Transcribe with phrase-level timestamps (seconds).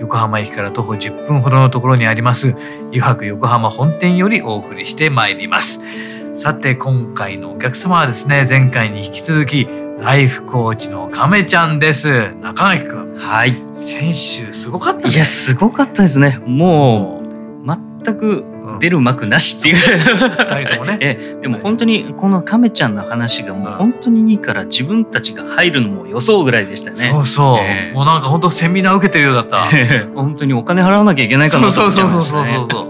[0.00, 2.56] 横浜駅から徒歩10分ほどのところにあります。
[2.90, 5.80] 湯泊横浜本店よりお送りしてまいります。
[6.34, 9.68] さて今回のお客様はですね前回に引き続き
[10.00, 12.32] ライフコーチの亀ちゃんです。
[12.40, 13.62] 中垣くんはい。
[13.74, 15.14] 先週すごかったね。
[15.14, 16.40] いや、すごかったですね。
[16.46, 17.66] もう、
[18.02, 18.44] 全く
[18.80, 19.76] 出る幕なしっていう。
[19.76, 20.98] 二人ともね。
[21.00, 21.42] ええ。
[21.42, 23.76] でも本当にこの亀ちゃんの話がもううん。
[23.76, 26.96] 本当にいいから自分たちが入るのも予想ぐらいでしたね。
[26.96, 27.94] そうそう、ええ。
[27.94, 29.68] もうなんか本当セミナー受けてるようだった。
[29.72, 30.08] ええ。
[30.14, 32.89] 本当にお金払わなきゃいけないかなとそう思っちゃそうそういましたそうそう。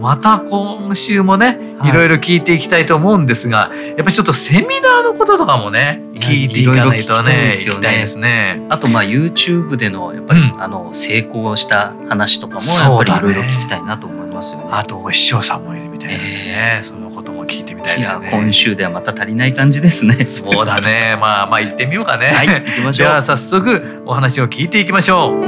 [0.00, 8.66] また今週もね、はいいろいろ聞いていきたいと思うんですが、やっぱりちょっとセミナーのこととかもね、聞いていかないといろいろ聞きたいね、ですよね。
[8.68, 14.66] あとまあ YouTube でのやっぱり、うんあの成功した話とかもやっぱりいろいろ聞きたいなと思いますよね。
[14.70, 18.26] あとお師匠さんもいるみたいなね、えそのことも聞いてみたいいですね。
[18.26, 20.26] や今週ではまた足りない感じですね。
[20.26, 22.32] そうだね、まあまあ行ってみようかね。
[22.32, 23.06] はい、行きましょう。
[23.08, 25.47] では早速お話を聞いていきましょう。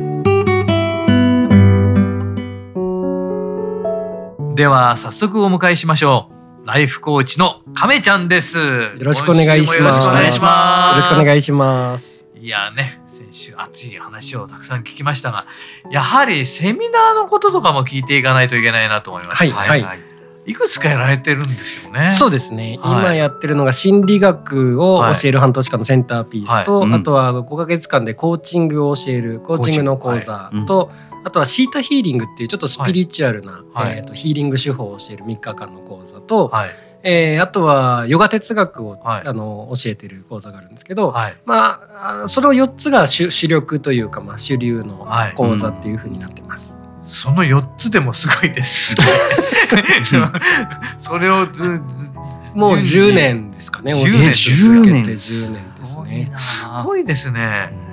[4.61, 6.29] では早速お迎えしましょ
[6.63, 6.67] う。
[6.67, 8.59] ライフコーチの亀ちゃんです。
[8.59, 9.77] よよろしくお願いします。
[9.79, 10.97] よろしくお願いします。
[10.97, 12.23] よろしくお願いします。
[12.35, 15.47] いやね先週熱い話をたくさん聞きましたが
[15.89, 20.11] やはりセミナーのこととかも聞いていかないといけないなと思いましたね、はい
[20.45, 22.77] いくつかやられてるんですよねそうですね。
[22.81, 30.91] はい今やってるのが心理学を教える半年間のセンターピースと、はいうんあとは5ヶ月間でコーチングを教えるコーチングの講座はいうんと、
[31.23, 33.97] あとはシータヒーリングっていうちょっとスピリチュアルな、はい。
[33.97, 36.71] えー、とヒーリング手法を教える3日間の講座と、はい。
[37.03, 39.27] えーあとはヨガ哲学を、はい。
[39.27, 41.37] あの教えてる講座があるんですけど、はい。
[41.45, 45.33] まああその4つが主主力というか、まあ、主流のはい。
[45.33, 46.75] 講座っていうふうになってます。
[47.03, 48.95] その4つでもすごいです。
[48.95, 49.03] ね
[50.97, 51.81] それをず
[52.53, 53.51] もう10年。
[53.51, 53.93] ですかね。
[53.93, 56.31] 10教え年続けて10 10年年ですね。
[56.35, 57.90] すごいですね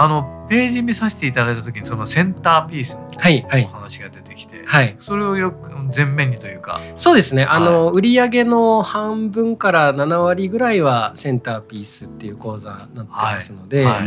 [0.00, 3.64] あのページ見させていただいた時にそのセンターピースのはいはい。
[3.64, 4.96] お話が出てきて、はい。
[5.00, 6.80] それをよく前面にというか。
[6.96, 7.44] そうですね。
[7.44, 14.04] あの、売上の半分から7割ぐらいはセンターピースっていう講座になってますので、はい。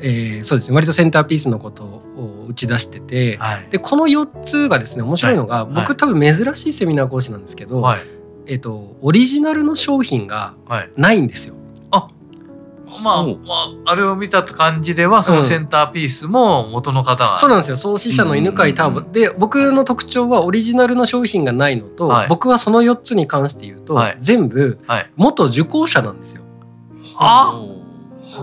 [0.00, 0.76] えーそうですね。
[0.76, 3.66] 割とセンターピースのことを打ち出してて、はい。
[3.70, 5.74] でこの4つがですね面白いのが、はい。
[5.74, 8.00] 僕多分珍しいセミナー講師なんですけど、はい。
[8.46, 10.90] えっ、とオリジナルの商品がはい。
[10.96, 11.56] ないんですよ。
[13.00, 13.34] まあ、ま
[13.86, 17.76] あ、あれを見た感じではそのセンターピースも元の方が、そうなんですよ。
[17.76, 22.28] 創始者の犬飼ターボ、うんで僕の特徴はオリジナルの商品がないのと、はい。
[22.28, 24.16] 僕はその4つに関して言うと、はい。
[24.20, 25.10] 全部はい。
[25.16, 26.42] 元受講者なんですよ。
[27.16, 27.60] あ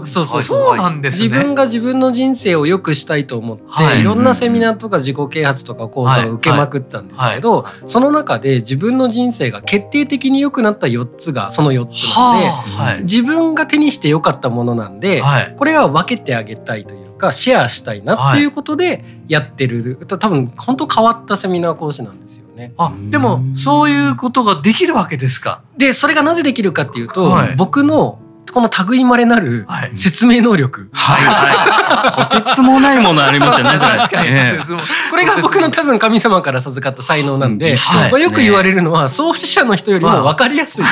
[0.06, 0.78] そうそうそう。
[0.78, 1.28] なんですね。
[1.29, 4.02] 自分が自分の人生を良くしたいと思って、はい。
[4.02, 15.56] い、ろんなセミナーとか自己啓発とか講座を受けまくったんですけど、その中で自分の人生が決定的に良くなった4つがその4つなので、自分が手にして良かったものなんで、はい。
[15.57, 22.74] これは分けてあげたいというかシェアしたいなっていうことでやってる、多分本当変わったセミナー講師なんですよね。
[22.77, 25.62] あでもそういうことができるわけですか？
[25.77, 27.56] でそれがなぜできるかっていうと、はい。
[27.56, 28.19] 僕の
[28.51, 32.30] この類まれなるはい説明能力、はいはい。
[32.30, 33.77] とてつもないものありますよね。
[33.77, 34.59] 確かに、ええ
[35.09, 40.86] これが僕の多分神様から授かった才能なんで、はいまあよく言われるのは創始者の人よりも分かりやすい。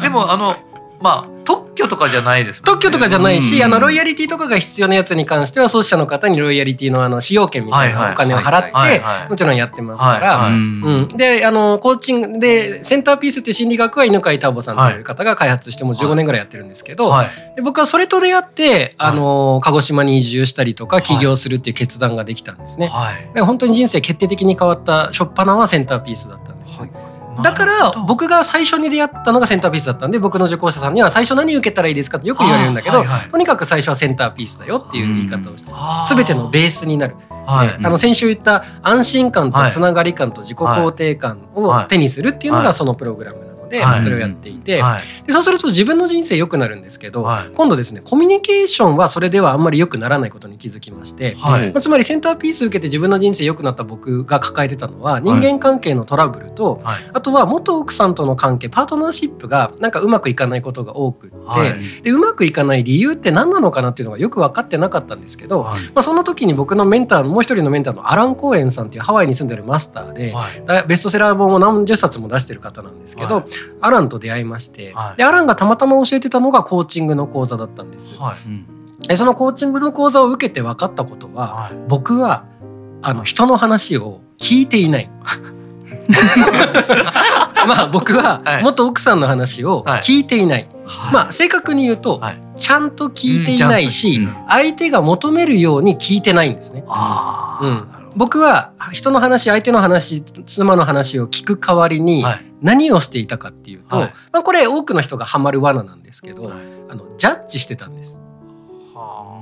[0.00, 0.56] でもあの
[1.00, 2.80] まあ特許とかじゃないですもんね。
[2.80, 3.62] 特許とかじゃないし、うん。
[3.62, 10.82] あのロイヤリティとかが必要なやつに関しては創始者の方にロイヤリティのあの使用権みたいないお金を払って、もちろんやってますから、はいうん。
[10.82, 17.28] うん、であのコーチングでセンターピースっていう心理学は犬飼ターボさんという方が開発してもう15年ぐらいやってるんですけど、はい。
[17.54, 21.04] で僕はそれと出会ってあの鹿児島に移住したりとかはい。
[21.04, 22.88] 起業するっていう決断ができたんですね。
[22.88, 23.30] はい。
[23.34, 26.80] で本当に人生決定的に変わった初っ端はセンターピースだったんです。
[26.80, 27.05] はい
[27.42, 35.72] だから僕が最初に出会ったのがセンターピースだったんで僕の受講者さんには最初何受けたらいいですかってよく言われるんだけど、はいはいとにかく最初はセンターピースだよっていう言い方をして
[36.08, 37.16] 全てのベースになる、
[37.46, 37.68] はい。
[37.68, 39.70] ねあの先週言った安心感はい。
[39.70, 43.38] とつながり感と自己肯定感を手にするっていうのはいがそのプログラム。
[43.38, 44.04] なのではい。
[44.04, 45.26] それをやっていてはい。
[45.26, 47.50] でそうすると自分の人生良くなるんですけどはい。
[47.54, 51.72] 今度ですねコミュニケーションはそれではあんまり良くならないことに気づきましてはい。
[51.72, 57.10] まあつまりセンターピース受けて自分の人生良くなった僕が抱えてたのは人間関係のトラブルとはい。
[57.12, 62.02] あとは元奥さんとの関係パートナーシップがなんかうまくいかないことが多くって、はい。
[62.02, 65.82] でうまくいかない理由って何なのかなっていうのがよく分かってなかったんですけど、はい。
[65.86, 70.64] まあ、その時に僕のメンターのもう一人のメンターのアラン・コーエンさんっていうハワイに住んでるマスターで、はい。
[70.64, 75.16] だベストセラー本を何十冊も出してる方なんですけど、はいアランと出会いまして、はい。
[75.18, 78.18] でアランがたまたま教えてたのがコーチングの講座だったんです。
[78.18, 78.36] は
[79.02, 79.08] い。
[79.08, 81.72] でそのコーチングの講座を受けて分かったことははい。
[81.88, 82.44] 僕は
[83.02, 85.10] あの人の話を聞いていない。
[87.66, 88.62] まあ僕ははい。
[88.62, 91.14] 元奥さんの話を聞いていない、はい。
[91.14, 92.42] まあ正確に言うと、はい。
[92.56, 96.84] ちゃんと聞いていないし、相手が求めるように聞いてないんですね。
[96.86, 102.46] うん僕は人の話相手の話妻の話を聞く代わりにはい。
[102.62, 104.14] 何をしていたかっていうと、はい。
[104.32, 106.58] まあ、これ多くの人がハマる罠なんですけど、はい。
[106.88, 108.16] あのジャッジしてたんです。
[108.94, 109.36] は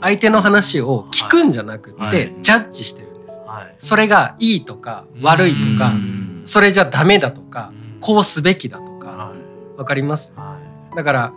[0.00, 2.36] 相手の話を聞くんじゃなくって、はい。
[2.40, 3.32] ジャッジしてるんで
[3.80, 3.88] す。
[3.88, 6.42] それがいいとか悪いとかうん。
[6.44, 8.00] それじゃダメだとかうん。
[8.00, 9.78] こうすべきだとかはい。
[9.78, 10.32] わかります？
[10.36, 10.60] は
[10.92, 10.96] い。
[10.96, 11.32] だから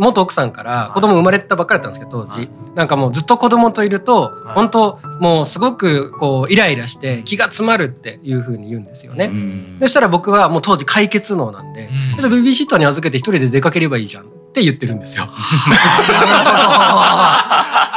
[0.00, 4.54] 元奥さんから子供生まれたばっかりだったんですけど当時、はいなんかもうずっと子供といると、はい。
[4.54, 9.32] 本当もうすごくこうイライラして気が詰まるっていう風に言うんですよね。
[9.80, 11.90] そしたら僕はもう当時解決能なんで、
[12.22, 15.28] ベビーシッターに預けて一人で出かければいいじゃんって言ってるんですよ。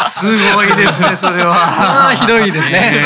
[0.09, 1.53] すごいですねそれは。
[2.07, 3.03] ああひどいですね。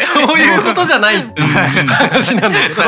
[0.26, 1.16] そういうことじゃない。
[1.16, 2.52] っていう話なん。
[2.52, 2.82] です。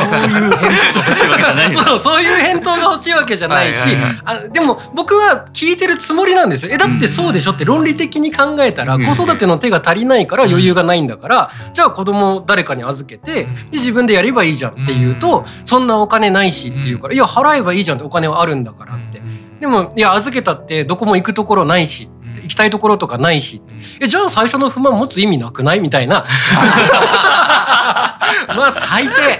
[2.03, 3.81] そういう返答が欲しいわけじゃないし、
[4.25, 6.49] あでも僕は聞いてるつもりなん。
[6.49, 11.07] ですよえだってそうでしょって論理的に考えたら子育ての手が足りないから余裕がないん。
[11.07, 14.73] だからじゃあ子供を誰かに預けて自分でやればいいじゃん。
[14.73, 15.87] って言うとそん。
[15.87, 17.97] なお金ないしって言うからいや払えばいいじゃん。
[17.97, 18.65] ってお金はあるん。
[18.65, 19.23] だからって
[19.61, 23.63] でもいや預けたってどこも行くところないしって行きたいところとかないし
[24.01, 25.81] えじゃあ最初の不満持つ意味なくない？
[25.81, 26.25] みたいな
[28.57, 29.15] まあ最低。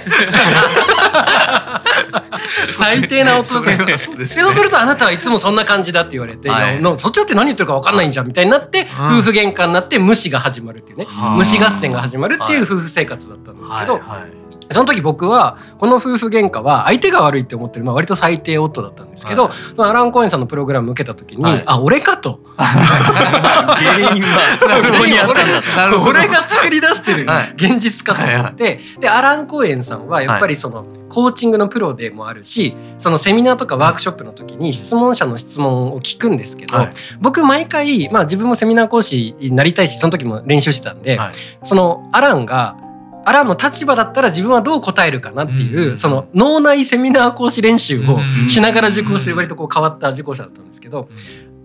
[2.77, 6.81] 最低な男でそうですそうするとあなたはいつもそんな感じだって言われて、はい。
[6.97, 9.19] そっちだって何言ってるか分かんないんじゃんみたいになって、うん。
[9.19, 11.05] 夫婦喧嘩になって無視が始まるっていうね。
[11.05, 11.35] はあ。
[11.35, 14.47] 無視合戦が始まるっていう夫婦生活だったんですけど、はいはい。
[14.71, 19.53] その時僕はこの夫婦喧嘩は相手が悪いって思ってる、まあ、割と最低夫だったんですけど、はい。
[19.75, 21.63] そのアラン・コーエンさんのプログラム受けた時に、はい。
[21.65, 22.41] あ俺かと。
[22.57, 27.53] 原因は俺が作り出してるはい。
[27.55, 28.21] 現実かと。
[28.21, 36.89] 思って、でアラン・コーエンさんはやっぱりそのコーチングのプロでもあるしそのセミナーとかワークショップの時に質問者の質問を聞くんですけど、はい。
[37.19, 41.33] 僕毎回、まあ、自分もセミナー講師になりたいしその時も練習してたんで、はい。
[41.63, 42.77] そのアランが
[43.25, 45.97] アランの立場だったら自分はどう答えるかなっていう、うん。
[45.97, 48.49] その脳内セミナー講師練習をうん。
[48.49, 51.09] しながら受講してる割とこう変わった受講者だったんですけど、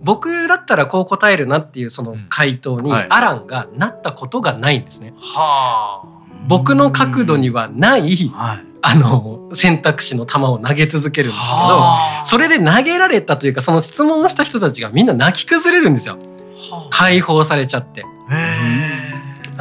[0.03, 5.13] 僕だったらこう答えるなっていうその回答にアランがなったことがないんですね。
[5.17, 6.03] は
[6.47, 8.65] 僕の角度にはないあはい。
[8.85, 12.25] あの選択肢の球を投げ続けるんですけどはあ。
[12.25, 16.17] それで投げられたというかその質問をした人たちがみんな泣き崩れるんですよ。
[16.91, 18.01] 解放されちゃって。
[18.01, 18.03] へ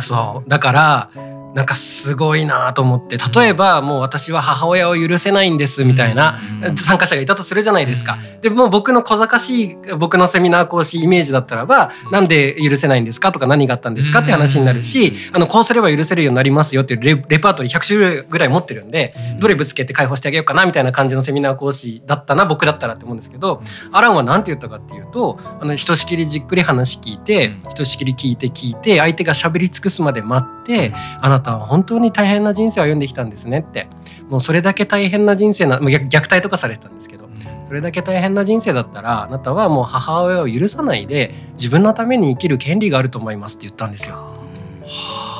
[0.00, 0.48] そう。
[0.48, 1.10] だから
[1.54, 6.76] なんかすごいなと思って例えばもう私は母親を許せないんですみたいなうん。
[6.76, 8.18] 参加者がいたとするじゃないーですか。
[8.40, 12.10] でもう僕の小賢しい僕のセミナー講師イメージだったらばうん。
[12.12, 27.70] なんで許せないんですかとか何があったんですかって話になるしあのこうすれば許せるようになりますよっていうレレパートリー100種類ぐらい持ってるんでどれぶつけて解放してあげようかなみたいな感じのセミナー講師だったな僕だったらって思うんですけどアランは何て言ったかっていうとあのひとしきりじっくり話聞いてうん。
[27.70, 33.88] ひとしきり聞いて聞いて相手が喋り尽くすまで待ってあなたは本当に大変な人生を歩んできたんですねって。
[34.28, 37.22] もうそれだけ大変な人生なもう虐虐待とかされてたんですけど。
[37.66, 44.34] それだけ大変な人生だったらあなたはもう母親を許さないで自分のために生きる権利があると思いますって言ったんですよ。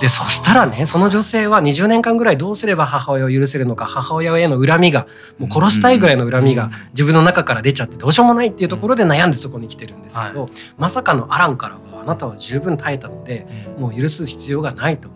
[0.01, 5.07] でそしたらねその女性は20年間ぐらいどうすれば母親を許せるのか母親への恨みが
[5.39, 13.47] もう殺したいぐらいの恨みが自分の中から出ちゃってどうしようもないっていうところで悩んでそこに来てるんですけど、まさかのアランからはあなたは十分耐えたので
[13.79, 15.11] もう許す必要がないと。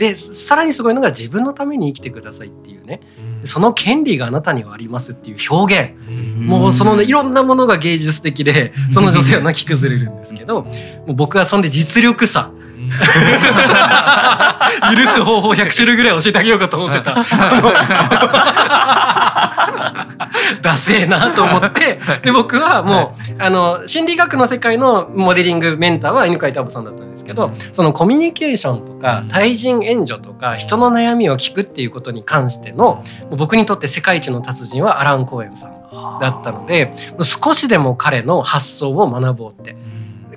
[0.00, 3.00] でさらにすごいのが自分のために生きてくださいっていうね。
[3.44, 6.10] その権利があなたにはありますっていう表現。
[6.40, 10.70] もうそのねいろんなものが芸術的でその女性は泣き崩れるんですけども
[11.08, 12.50] う僕はそんで実力差
[14.94, 17.24] 許す方法100種類ぐらい教えてあげようかと思ってた。
[20.62, 22.00] ダセえなと思って。
[22.22, 35.70] で僕はもう、あの心理学の世界のモデリングメンターは犬飼タボさんだったんですけど、そのコミュニケーションとか対人援助とか人の悩みを聞くっていうことに関しての僕にとって世界一の達人はアラン・コーエンさん
[36.20, 36.92] だったので
[37.22, 39.76] 少しでも彼の発想を学ぼうって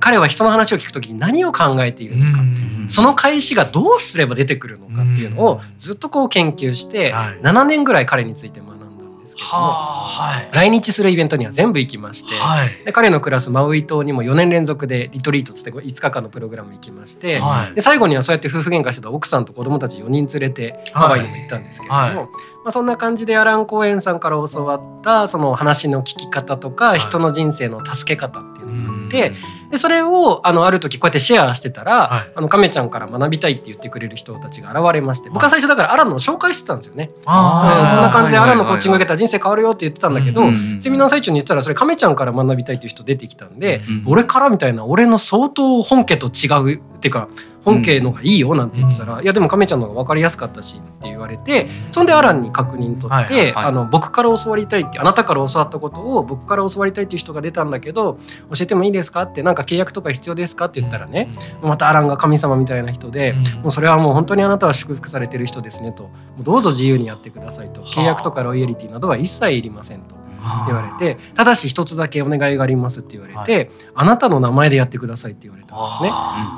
[0.03, 2.43] 彼は人の話を聞くときに何を考えているのか、
[2.89, 22.29] その返しがどうすれば出てくるのかっていうのをずっとこう研究して7年ぐらい彼について学んだんですけども、はい、来日するイベントには全部行きまして、はい、で彼のクラスマウイ島にも4年連続でリトリートつって5日間のプログラム行きまして、はい、で最後にはそうやって夫婦喧嘩してた奥さんと子供たち4人連れてハワイにも行ったんですけれども。
[22.63, 28.39] まあ、そんな感じでアラン・コーエンさんから教わったその話の聞き方とか人の人生の助け方
[28.73, 29.33] っていうのがあって、
[29.71, 37.09] でそれをあのある時こうやってシェアしてたら、はい、あの亀ちゃんから学びたいって言ってくれる人たちが現れまして僕は最初だからアランの紹介してたんですよね。
[37.25, 40.43] あうん、そんな感じでアランのコーチング受けたら人生変わるよって言ってたんだけど、
[40.79, 47.27] セミナー最中に言ったらそれ亀ちゃんから学びたいっていう人出てきたんで、俺からみたいな俺の相当本家と違うっていうか
[47.63, 58.17] 本家のがいいよなんて言ってたら、うん、いやでも亀ちゃんの方が分かりやすかったしって言われてそんでアランに確認取って、あの僕から教わりたいってあなたから教わったことを僕から教わりたいっていう人が出たんだけど
[58.53, 61.29] 教えてもいいですかってなんか契約とか必要ですかって言ったらね、
[61.61, 66.09] うん、またアランが神様みたいな人で、うん、もうそれはもう本当にあなたは祝福されてる人ですねとも
[66.41, 67.81] うどうぞ自由にやってくださいと。
[67.83, 70.22] 契約とかロイヤリティなどは一切いりませんと。
[70.67, 76.11] 言われてただし一つだけお願いがありますって言われて、はい、あなたの名前でやってくださいって言われたんですね。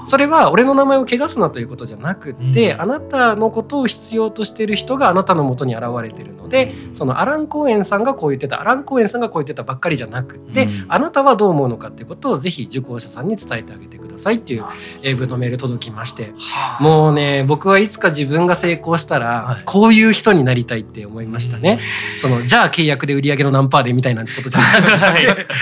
[0.05, 14.65] それは俺の名前を汚すなということじゃなくて、うん、あなたのことを必要としている人があなたのもとに現れてるのでそのアラン・コーエンさんがこう言ってたアラン・コーエンさんがこう言ってたばっかりじゃなくて、うん、あなたはどう思うのかっていうことをぜひ受講者さんに伝えてあげてくださいっていう
[15.03, 16.33] 英文のメール届きまして。
[16.79, 21.79] もうね僕はいつか自分が成功したらこういう人になりたいって思いましたね。
[22.17, 24.65] そのじゃあ契約で売り上げの何パーでみたいなことじゃな
[25.13, 25.17] く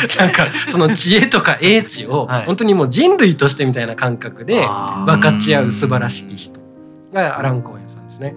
[0.08, 6.60] てなんかその知恵とか英知を本当にもう人類としてみたいな感覚で分かち合う素晴らしき人
[7.12, 8.36] がアラン・コーエンさんですね。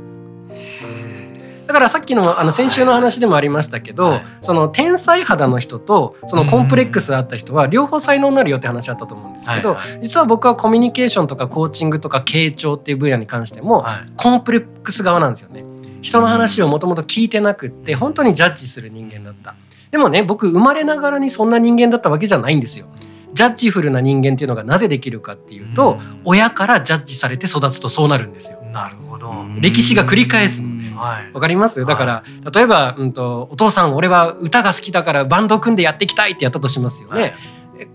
[1.67, 13.85] だからさっきのあの先週の話でもありましたけど、その天才肌の人とそのコンプレックスあった人は両方才能になるよって話あったと思うんですけど、実は僕はコミュニケーションとかコーチングとか傾聴っていう分野に関しても
[14.17, 15.65] コンプレックス側なんですよね。
[16.03, 19.57] 人の話をもともと聞いてなくって本当にジャッジする人間だった。
[19.97, 22.87] でもね僕生まれながらにそんな人間だったわけじゃないんですよ。
[23.33, 28.63] ジャッジフルな人間っていうのがなぜできるかっていうと、うん、親からジャッジされて育つとそうなるんですよ。
[28.73, 29.33] なるほど。
[29.59, 31.83] 歴史が繰り返すので、わ、はい、かります？
[31.87, 32.25] だから、
[32.55, 37.21] 例えば、うんと、お父さん俺は歌が好きだからバンド組んでやっていきたいってやったとしますよね。
[37.23, 37.35] はい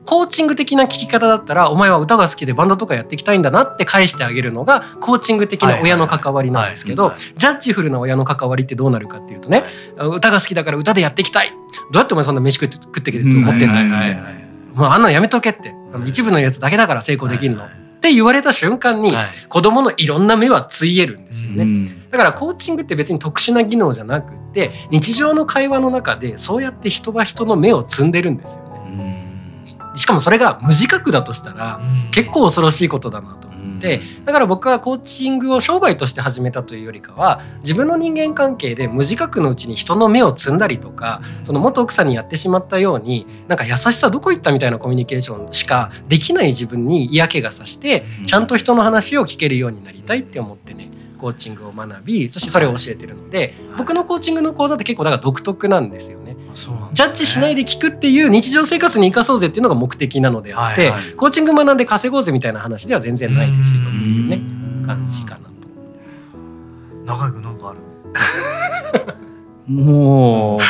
[0.05, 9.63] コーチング的な聞き方だったらお前は歌が好きでバンドとかやっていきたいんだなって返してあげるのがコーチング的な親の関わりなんですけどジャッジフルな親の関わりってどうなるかっていうとね
[9.97, 11.53] 歌が好きだから歌でやっていきたい。
[11.91, 14.41] どうやってお前そんな飯食っていけると思ってるんですね。
[14.73, 15.73] もうあんなのやめとけって。
[16.05, 17.65] 一部のやつだけだから成功できるの。
[17.65, 17.69] っ
[18.01, 19.13] て言われた瞬間に
[19.49, 21.93] 子供のいろんな目はついえるんですよね。
[22.09, 28.63] だからコーチングって別に特殊な技能じゃなくて日常の会話の中でそうやって人は人の目を積んでるんですよ。
[28.63, 28.70] ね。
[29.95, 31.79] しかもそれが無自覚だとしたら
[32.11, 56.30] 結構恐ろしいことだなと思ってだから僕はコーチングを商売として始めたというよりかは自分の人間関係で無自覚のうちに人の目を摘んだりとかその元奥さんにやってしまったようになんか優しさどこ行ったみたいなコミュニケーションしかできない自分に嫌気がさしてちゃんと人の話を聞けるようになりたいって思ってねコーチングを学びそしてそれを教えてるので僕のコーチングの講座って結構だから独特なんですよね。
[56.53, 64.41] ジャッジしないで聞くっていう日常生活に生かそうぜっていうのが目的なのであって、はいはい、コーチング学んで稼ごうぜみたいな話では全然ないですよっていうね
[64.85, 65.51] 感じかなと。
[67.05, 67.79] なんかある？
[69.67, 70.61] もう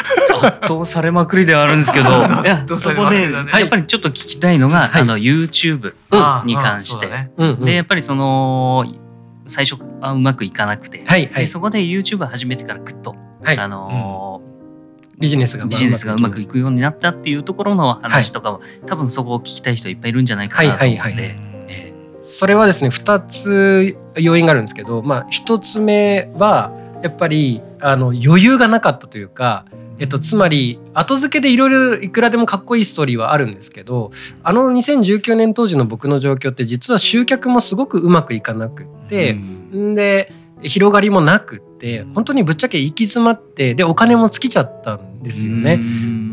[0.45, 2.09] 圧倒されまくりではあるんですけど。
[2.43, 5.93] いやそこでやっぱりちょっと聞きたいのが、はい、あの YouTube
[6.45, 8.85] に関して、ね、でやっぱりその
[9.47, 14.50] 最初はうまくいかなくて、はいはい、そこで YouTube 始めてからぐっと、はい、あのーうん
[15.21, 20.83] ビジネスがビジネスがうまくいくようになったっていうところの話とかは、はい、多分そこを聞きたい人いっぱいいるんじゃないかなと思って。
[20.83, 21.37] はいはいはい。
[21.67, 26.71] えー、それはですね2つ要因があるんですけど、まあ、1つ目は
[27.03, 29.65] やっぱりあの余裕がなかったというか、
[29.99, 34.11] えっと、つまり後付けでいろいろいくらでもかっこいいストーリーはあるんですけど
[34.43, 39.35] あの2019年当時の僕の状況って実は集客もすごくうまくいかなくって、う
[39.91, 41.70] ん、で広がりもなくって
[42.13, 45.79] 本当にぶっちゃけ行き詰まってでお金も尽きちゃったんですよね。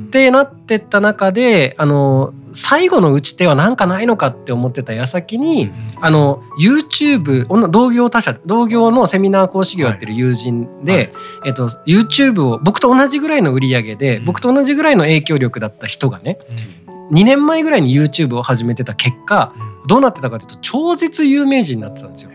[0.09, 11.13] ってなってった中であの最後の打ち手は何かないのかって思ってた矢先に、あの YouTube 同業他社同業のセミナー講師業やってる友人で、はい、
[11.47, 16.39] えっと、YouTube を僕と同じぐらいの売り上げで、僕と同じぐらいの影響力だった人がね、
[16.87, 19.53] うん、2年前ぐらいに YouTube を始めてた結果、
[19.87, 22.31] どうなってたかというと超絶有名人になってたんですよ。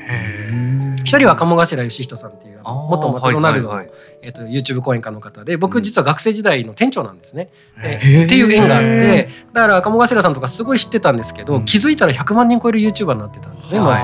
[1.03, 3.83] 一人は鴨頭義人さんっていう元マクドナルドの、
[4.21, 7.49] えー、と YouTube 講演家の方で僕実は学生時代の店長なんですね。
[7.83, 14.03] えっていう縁があってだから鴨頭さんとかすごい知ってたんですけど、気づいたら100万人超える YouTuber になってたんですねまず。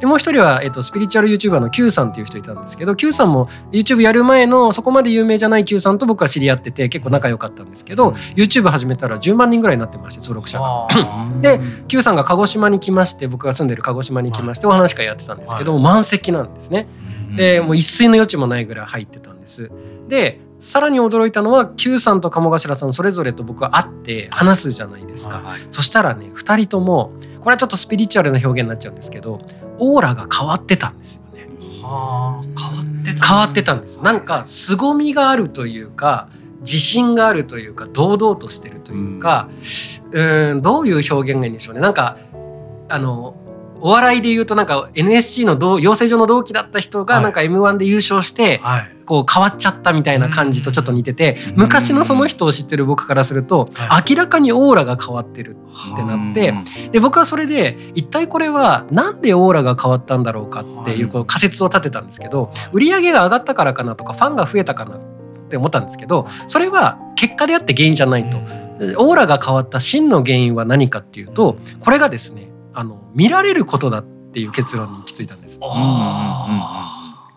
[0.00, 10.88] でもう一人は、えっと、スピリチュアル YouTuber の Q さんっていう人いたんですけど Q さんも YouTube やる前のそこまで有名じゃない Q さんと僕は知り合ってて結構仲良かったんですけど、うん、YouTube 始めたら10万人ぐらいになってまして登録者が。
[11.42, 16.88] で Q さんが鹿児島に来まして僕が住んでる鹿児島に来ましてお話会やってたんですけど、はい、満席なんですね。
[17.36, 19.70] でもう一睡の余地もないぐらい入ってたんです。
[20.08, 29.40] でさらに驚いたのは Q さんと鴨頭さんそれぞれと僕は会って話すじゃないですか、はいはい、そしたらね2人ともこれはちょっとスピリチュアルな表現になっちゃうんですけど
[29.78, 31.48] オーラが変わってたんですよね。
[31.82, 33.98] はあ、変わってた、変わってたんです。
[34.00, 36.28] なんか凄みがあるというか
[36.60, 39.48] 自信があるというか堂々としてるというか、
[40.12, 41.80] うん、うんどういう表現がいいんでしょうね。
[41.80, 42.18] なんか
[42.90, 43.34] あの
[43.80, 48.60] お笑いで言うとなんか NSC の養成所の同期だった人がなんか m 1で優勝して、
[49.06, 53.68] こう変わっちゃったみたいな感じとちょっと似てて昔のその人を知ってる僕からすると
[54.08, 56.54] 明らかにオーラが変わってるってなって
[56.92, 65.00] で僕はそれで一体これは何でオーラが変わったんだろうかっていうこう仮説を立てたんですけど売り上げが上がったからかなとかファンが増えたかなっ
[65.48, 68.38] て思ったんですけどそれは結果であって原因じゃないと。
[68.96, 75.58] オーラが変わった真の原因は何かっていうとこれがですねあの見られることだっていう結論に行き着いたんです。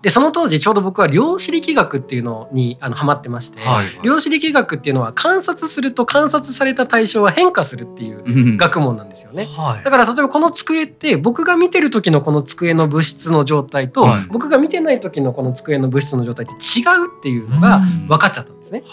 [0.03, 18.83] でその当時ちょうど僕は量子力学っていうのにあのハマってまして、はい、量子力学っていうのは観察すると観察された対象は変化するっていう学問なんですよね、はい、だから例えばこの机って僕が見てる時のこの机の物質の状態と、はい、僕が見てない時のこの机の物質の状態って違うっていうのが分かっちゃったんですね。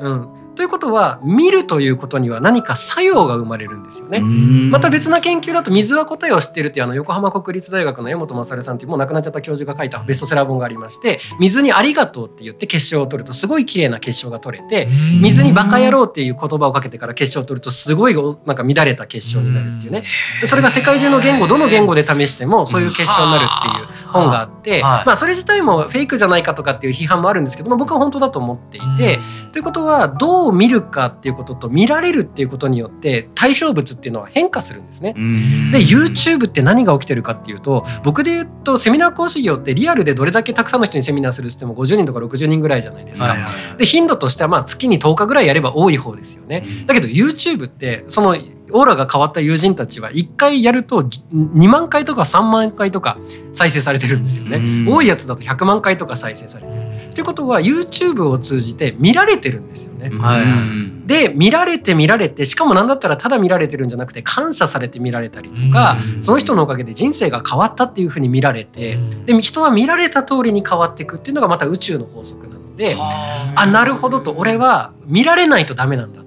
[0.00, 4.18] うんということは見るということには何か作用が生まれるんですよね。
[4.18, 14.88] また別な研究だと水は答えを知ってるっていうあの横浜国立大学の江本勝さんというもう亡くなっちゃった教授が書いたベストセラー本がありまして水にありがとうって言って結晶を取るとすごい綺麗な結晶が取れて
[15.22, 20.02] 水にバカ野郎っていう言葉をかけてから結晶を取るとすごいなんか乱れた結晶になるっていうね。
[20.40, 29.20] でそれが世界中の言語どの言語で試してもそういう結晶になるっていう本があって、まあそれ自体もフェイクじゃないかとかっていう批判もあるんですけども僕は本当だと思っていて
[29.52, 35.14] ということはどう見るかっていうことと見られるっていうことによって対象物っていうのは変化するんですね。
[35.14, 43.36] で YouTube って何が起きてるかっていうと僕で言うとセミナー講師業ってリアルでどれだけたくさんの人にセミナーするっつっても50人とか60人ぐらいじゃないですか。
[43.76, 46.84] で頻度としてはまあ月に10日ぐらいやれば多い方ですよね。
[46.86, 48.36] だけど YouTube ってその
[48.70, 53.16] オーラが変わった友人たちは1回やると2万回とか3万回とか
[53.52, 54.90] 再生されてるんですよね。
[54.90, 56.87] 多いやつだと100万回とか再生されてる。
[57.18, 60.08] ということは YouTube を通じて見られてるんですよね。
[60.20, 73.66] はい、で見られて見られてしかも何だったらただ見られてるんじゃなくて感謝されて見られたりとかその人のおかげで人生が変わったっていうふうに見られてで人は見られた通りに変わっていくっていうのがまた宇宙の法則なのであ。
[73.66, 76.22] なるほどと俺は見られないとダメなんだ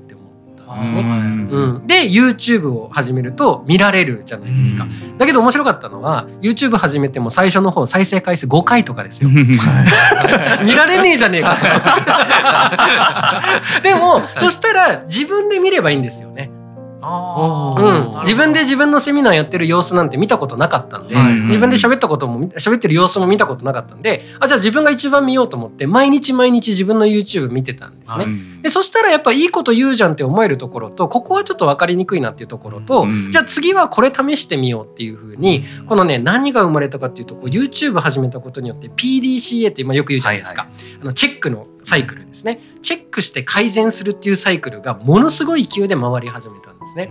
[0.80, 1.02] ですね。
[1.02, 4.88] うん、で YouTube を始めると見られるじゃないですか。
[5.18, 9.30] だけど面白かったのは YouTube 始めても最初の方再生回数5回とかですよ。
[10.64, 11.58] 見られねえじゃねえか
[13.84, 16.52] でもそしたら自分で見ればいいんですよね。
[17.02, 21.26] うん、自分で自分のセミナーやってる様子なんて見たことなかったんで、はい。
[21.26, 28.26] はい、自分で喋ったことも喋ってる様子も見たことなかったんであじゃあ自分が一番見ようと思って毎日毎日自分の YouTube 見てたんですね。
[28.26, 42.60] はい、でそしたらやっぱいいこと言うじゃんって思えるところとここはちょっと分かりにくいなっていうところと、うん、じゃあ次はこれ試してみようっていうふうにこのね何が生まれたかっていうとこう YouTube 始めたことによって PDCA って今よく言うじゃないですか、はいはい、あのチェックのサイクルですね。
[42.82, 47.10] チェックして改善するっていうサイクルがものすごい勢いで回り始めたんですね。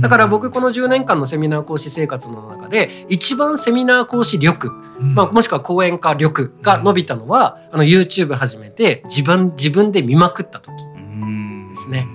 [0.00, 12.06] だから僕この10年間のセミナー講師生活の中で一番セミナー講師力、まあ、もしくは講演家力が伸びたのはあの YouTube 始めて自分自分で見まくった時ですね。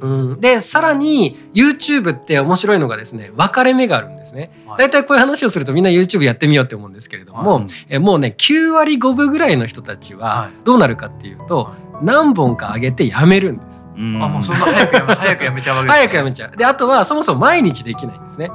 [0.00, 4.50] うん、でさらに YouTube って面白いのがですね分かれ目があるんですね。
[4.78, 11.70] 大体こういう話をするとみんな YouTube やってみようって思うんですけれども、はい、えもうね9割5分ぐらいの人たちはどうなるかっていうと
[12.02, 13.79] 何本か上げてやめるんです。
[14.22, 16.56] あもうそんな早くやめ 早くやめちゃうわけ早くやめちゃう。
[16.56, 18.50] であとはそもそも毎日できないんですね、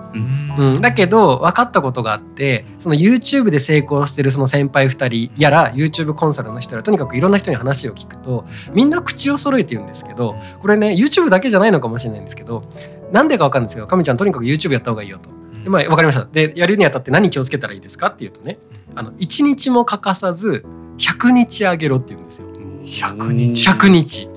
[0.57, 12.63] うん、だけど分かったことがあってその YouTube で成功してるその先輩2人やら YouTube コンサルの人らとにかくいろんな人に話を聞くとみんな口を揃えて言うんですけどこれね YouTube だけじゃないのかもしれないんですけど
[13.11, 15.29] なんでか分かるんですけどかみちゃんとにかく YouTube やった方がいいよと。
[15.63, 16.27] でまあ、分かりました。
[16.31, 18.59] でやるにあたって何気をつけたらいいですかっていうとね
[18.93, 20.63] あの1日も欠かさず
[20.99, 22.45] 100日あげろって言うんですよ。
[22.85, 24.29] 100日 ,100 日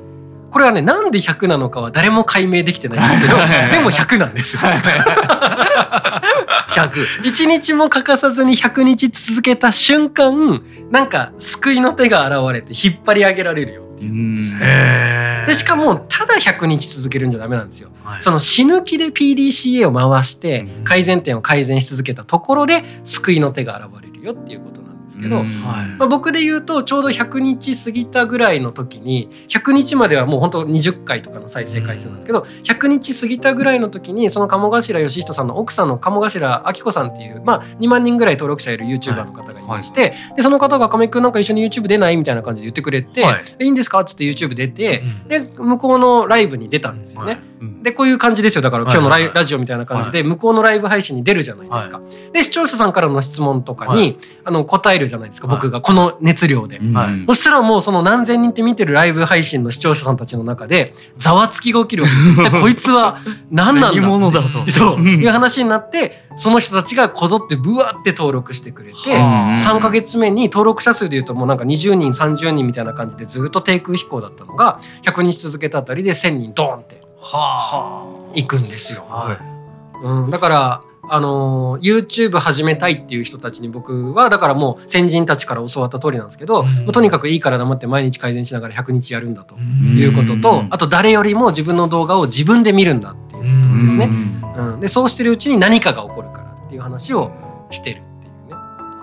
[0.50, 4.62] これはねなんで100なのかは誰も解明できてないんですけどでも100なんですよ。
[6.70, 15.44] 100日も欠かさずに100日続けた瞬間なんか救いの手が現れて引っ張り上げられるよっていうんですね。
[15.46, 17.90] でしかもただ100日続けるんじゃダメなんですよ。
[18.04, 47.40] はい、その死ぬ気で PDCA を回して改善点を改善し続けたところで救いの手が現れるよっていうことですけど、まあ、僕で言うとちょうど100日過ぎたぐらいの時に100日まではもう本当20回とかの再生回数なんですけど100日過ぎたぐらいの時にその鴨頭義人さんの奥さんの鴨頭明子さんっていう、まあ、2万人ぐらい登録者いる YouTuber の方がいまして、でその方が「亀井君なんか一緒に YouTube 出ない?」みたいな感じで言ってくれて「はい、いいんですか?」っつって YouTube 出て、で向こうのライブに出たんですよね。
[47.82, 48.62] でこういう感じですよ。
[48.62, 52.00] だから今日のラ,、ラジオみたいな感じで向こうのライブ配信に出るじゃないですか。
[52.32, 56.80] で視聴者さんからの質問とかに、あの答えるじゃないですか僕がこの熱量で、
[57.26, 63.18] そしたらもうその何千人って見てるライブ配信の視聴者さんたちの中でざわつきが起きるわけです こいつは
[63.50, 64.70] 何なんだ者だと。
[64.70, 65.00] そう。
[65.00, 77.00] いう話になってその人たちがこぞってブワって登録してくれて3か月目に登録者数でいうともうなんか20人30人みたいな感じでずっと低空飛行だったのが100日続けたあたりで1,000人ドーンって
[78.34, 79.04] 行くんですよ。
[80.02, 94.10] うん、だからあの YouTube 始めたいっていう人たちに僕はだからもう先人たちから教わった通りなんですけど、うとにかくいいから黙って毎日改善しながら100日やるんだということとあと誰よりも自分の動画を自分で見るんだっていうことですね。
[94.56, 97.30] うん、でそうしてるうちに何かが起こるからっていう話を
[97.70, 98.54] してるっていうね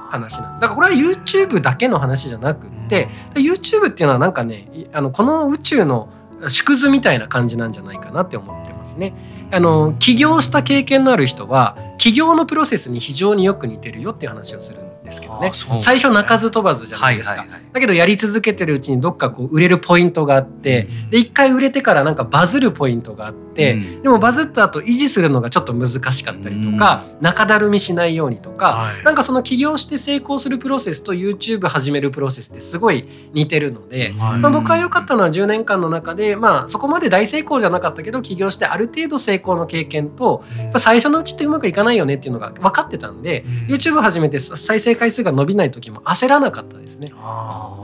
[0.09, 0.67] 話なんだ。
[0.67, 6.09] からこれは YouTube だけの話じゃなくって YouTube っていうのはなんかねあのこの宇宙の
[6.49, 9.13] 縮図みたいな感じなんじゃないかなって思ってますね。
[9.51, 15.51] あの起業した経験のある人は起業のプロセスに非常によく似てるよっていう話をするんですけどね。
[15.79, 40.43] 最初鳴かず飛ばずじゃないですか、はいはいはい、だけどやり続けてるうちにどっかこう売れるポイントがあって、うん、で一回売れてからなんかバズるポイントがあって、うん、でもバズった後維持するのがちょっと難しかったりとか、うん、中だるみしないようにとか、はい、なんかその起業して成功するプロセスと YouTube 始めるプロセスってすごい似てるので、はい、まあ、僕は良かったのは10年間の中で、まあ、そこまで大成功じゃなかったけど起業してある程度成功の経験と
[40.77, 47.11] 最初のうちってうまくいかないよねっていうのが分かってたんで、YouTube 始めて再生回数が伸びない時も焦らなかったですね。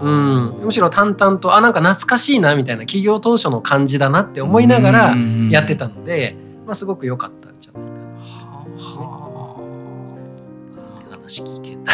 [0.02, 5.16] うん、むしろ淡々とあなんか懐かしいなみたいな企業当初の感じだなって思いながら
[5.50, 8.02] やってたので、まあ、すごく良かったんじゃないかな。
[8.78, 9.58] は
[11.10, 11.92] あ、話聞けた。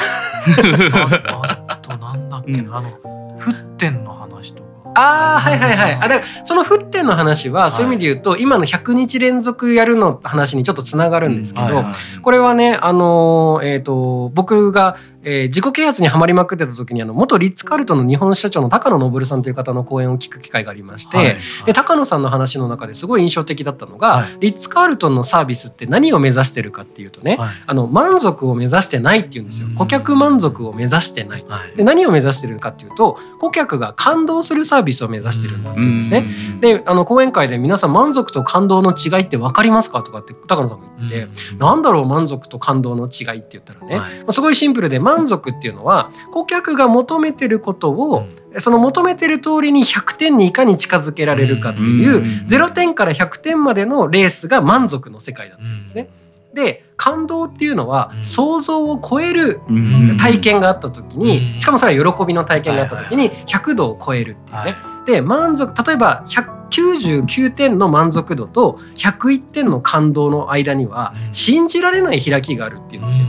[1.67, 2.91] あとなんだっけな、うん、あの
[3.39, 4.67] 沸点の話とか。
[4.97, 5.93] ああはいはいはい。
[5.95, 14.97] あだからその沸点の話はそういう意味で言うと、はい、今の100日連続やるの話にちょっとつながるんですけど、うんはいはい、これはねあのー、えっ、ー、と僕が
[15.29, 29.67] えー、自己啓発にはまりまくってた時にあの元リッツ・カルトの日本社長の高野昇さんという方の講演を聞く機会がありまして、はいはい、で高野さんの話の中ですごい印象的だったのが、はい、リッツ・カールトンのサービスって何を目指してるかっていうとね、はい、あの満足を目指してないっていうんですよ。
[29.75, 36.26] 顧客満足を目指してない、で何を目指してるかっていうと顧客が感動するサービスを目指してるんだっていうんですね。
[36.62, 56.10] であの講演会で皆さん満足と感動の違いって分かりますかとかって高野さんが言ってて、うなんだろう満足と感動の違いって言ったらね、まあ、すごいシンプルで満足っていうのは顧客が求めてることを、うん、その求めてる通りに100点にいかに近づけられるかっていう0点から100点までのレースが満足の世界だったんですね。
[56.58, 59.62] で感動っていうのは想像を超える
[60.20, 64.76] 体験があった時にしかもそれは喜びの体験があった時に100度を超えるっていうね。
[65.06, 73.28] で満足例えば199点の満足度と101点の感動の間には信じられない開きがあるっていうんですよ。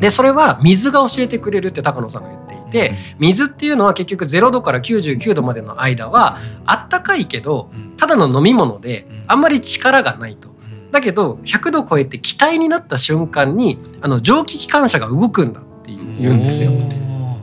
[0.00, 10.56] でそれは水が教えてくれるって高野さんが言っていて水っていうのは結局0度から99度までの間はあったかいけどただの飲み物であんまり力がないと。
[10.90, 16.72] だけど100度超えて気体になった瞬間にあの蒸気機関車が動くんだって言うんですよ。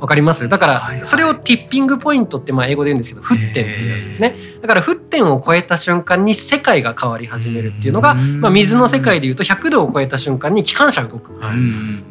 [0.02, 0.48] わかります？
[0.50, 4.36] だからそれをティッピングポイントってまあ英語で言うんですけど沸点っていうやつですね。
[4.62, 11.32] だから沸点を超えた瞬間に世界が変わり始めるっていうのが、まあ、水の世界でいうと100度を超えた瞬間に機関車が動く。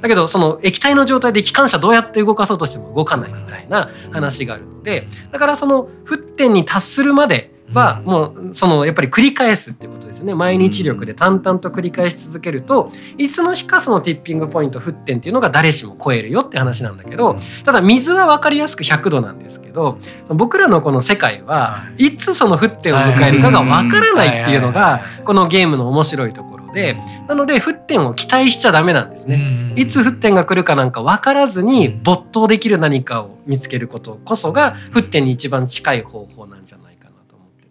[0.01, 10.35] だけどその液体の状態で機関車どうやって動かそうとしても動かないみたいな話があるのでだからその沸点に達するまではもうそのやっぱり繰り返すっていうことですよね。
[10.35, 19.99] 毎日力で淡々と繰り返し続けるといつの日かそのティッピングポイント沸点っていうのが誰しも超えるよって話なんだけどただ水は分かりやすく100度なんですけど
[20.29, 26.97] 僕らのこの世界はいつその沸点を迎えるかが分からないっていうのがこのゲームの面白いところで
[27.29, 29.73] なので沸点を期待しちゃダメなんですね。
[29.77, 36.84] いつ沸点が来るかなんか分からずに没頭できる何かを見つけることこそが沸点に一番近い方法なんじゃない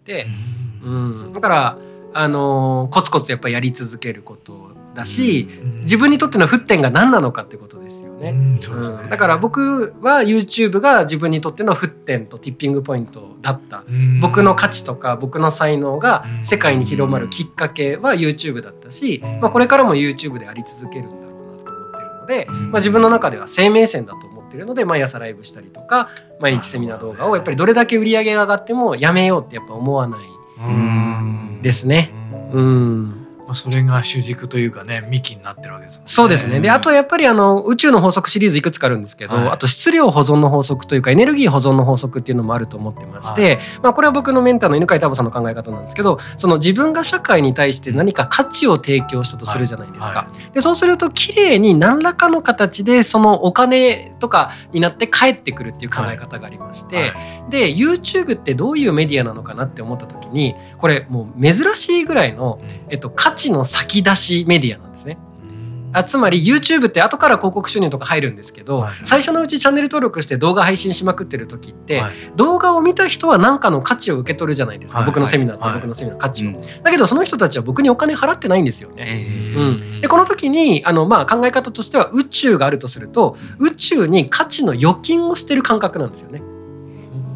[0.04, 0.26] てて、
[0.84, 1.78] うん、だから
[2.12, 5.48] あのコツコツやっぱやり続けることだし、
[5.80, 8.30] 自分にとっての沸点が何なのかってことですよね。
[8.30, 8.54] うん
[9.02, 9.08] ね。
[9.10, 13.82] だから僕は YouTube が自分にとっての沸点とティッピングポイントだった、
[14.20, 32.12] 僕の価値とか僕の才能が世界に広まるきっかけは YouTube だったし、まあ、これからも YouTube であり続けるんだろうなと思ってるので、まあ、自分の中では生命線だと思ってるので毎朝ライブしたりとか毎日セミナー動画をやっぱりどれだけ売り上げが上がってもやめようってやっぱ思わないですね。
[32.52, 33.08] うん。
[33.08, 33.23] まあ、
[33.54, 36.02] それが主軸というかね幹になってるわけですね。
[36.06, 36.60] そうですね。
[36.60, 50.18] であとやっぱりあの宇宙の法則シリーズいくつかあるんですけど、はい、あと質量保存の法則というかエネルギー保存の法則っていうのもあると思ってまして、はい、まあ、これは僕のメンターの犬飼太郎さんの考え方なんですけどその自分が社会に対して何か価値を提供したとするじゃないですか。
[50.20, 57.12] はい、でそうすると綺麗に何らかの形でそのお金とかになって帰ってくるっていう考え方がありまして、
[57.50, 65.18] で YouTube ってどういうメディアなのかなって思った時にこれもう珍しいぐらいの、えっと、価値の先出しメディアなんですね。
[65.94, 79.54] あつまり YouTube って後から広告収入とか入るんですけど、はい、最初のうちチャンネル登録して動画配信しまくってる時って、はい、動画を見た人は何かの価値を受け取るじゃないですか、はい、僕のセミナーと僕のセミナーの価値を、だけどその人たちは僕にお金払ってないんですよね。
[79.56, 86.42] うん、でこの時にあの、まあ、考え方としては宇宙があるとすると宇宙に価値の預金をしてる感覚なんですよね。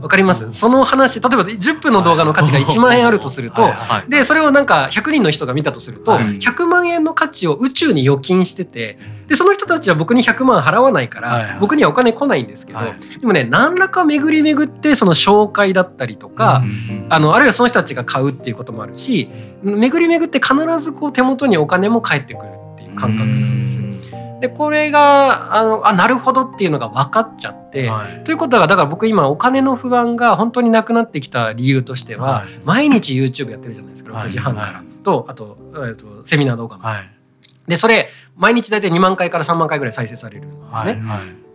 [0.00, 0.52] わかります？
[0.52, 3.62] その話例えば10分の動画の価値が1万円あるとすると
[4.08, 12.78] でそれをなんか100人の人が見たとすると100万円の価値を宇宙に預金しててでその人たちは僕に100万払わないから僕にはお金来ないんですけど
[13.20, 16.62] でもね何らか巡り巡ってその紹介だったりとか
[17.08, 19.28] あのあるいはその人たちが買うっていうこともあるし
[19.62, 23.80] 巡り巡って必ずこう手元にお金も返ってくるっていう感覚なんです。
[24.40, 36.84] でこれがあのあなるほどっていうのが分かっちゃって、はい、ということはだから僕今お金の不安が本当になくなってきた理由としては、はい、毎日 YouTube やってるじゃないですか6時半から、とあと,、えー、とセミナー動画も。
[37.66, 41.02] でそれ毎日大体2万回から3万回ぐらい再生されるんですね。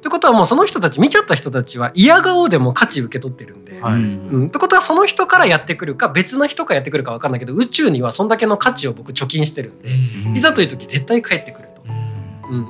[0.01, 0.09] とい。
[0.09, 3.81] うことはもうその人たち見ちゃった人たちは嫌顔でも価値受け取ってるんで。
[3.81, 9.89] はい、うん、ってことはその人からやってくるか別な人からやってくるか分かんないけど宇宙にはそんだけの価値を僕貯金してるんで、
[10.35, 11.72] いざという時絶対帰ってくる。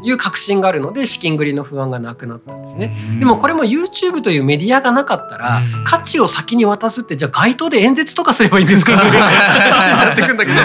[0.04, 2.96] いう確信があるので資金繰りの不安がなくなったんですね。
[3.20, 8.94] でもこれも YouTube というメディアがなかったら価値を先に渡すってじゃあ街頭で演説とかすればいいんですか？
[8.96, 10.62] ってなってくんだけど、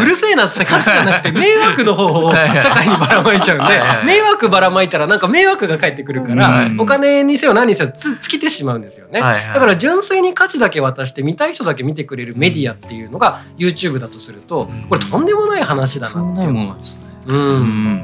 [0.00, 9.20] うるせえなって価値じゃなくて迷惑の方を社会にばらまいちゃうんで迷惑ばらまいたらなんか迷惑が返ってくるからお金にせよ何にせよ尽きてしまうんですよね。
[9.20, 16.74] だから純粋に価値だけ渡して見たい人だけ見てくれるメディアっていうのが YouTube だとするとこれとんでもない話だなって思う。
[16.76, 17.00] んですね。
[17.26, 18.02] うん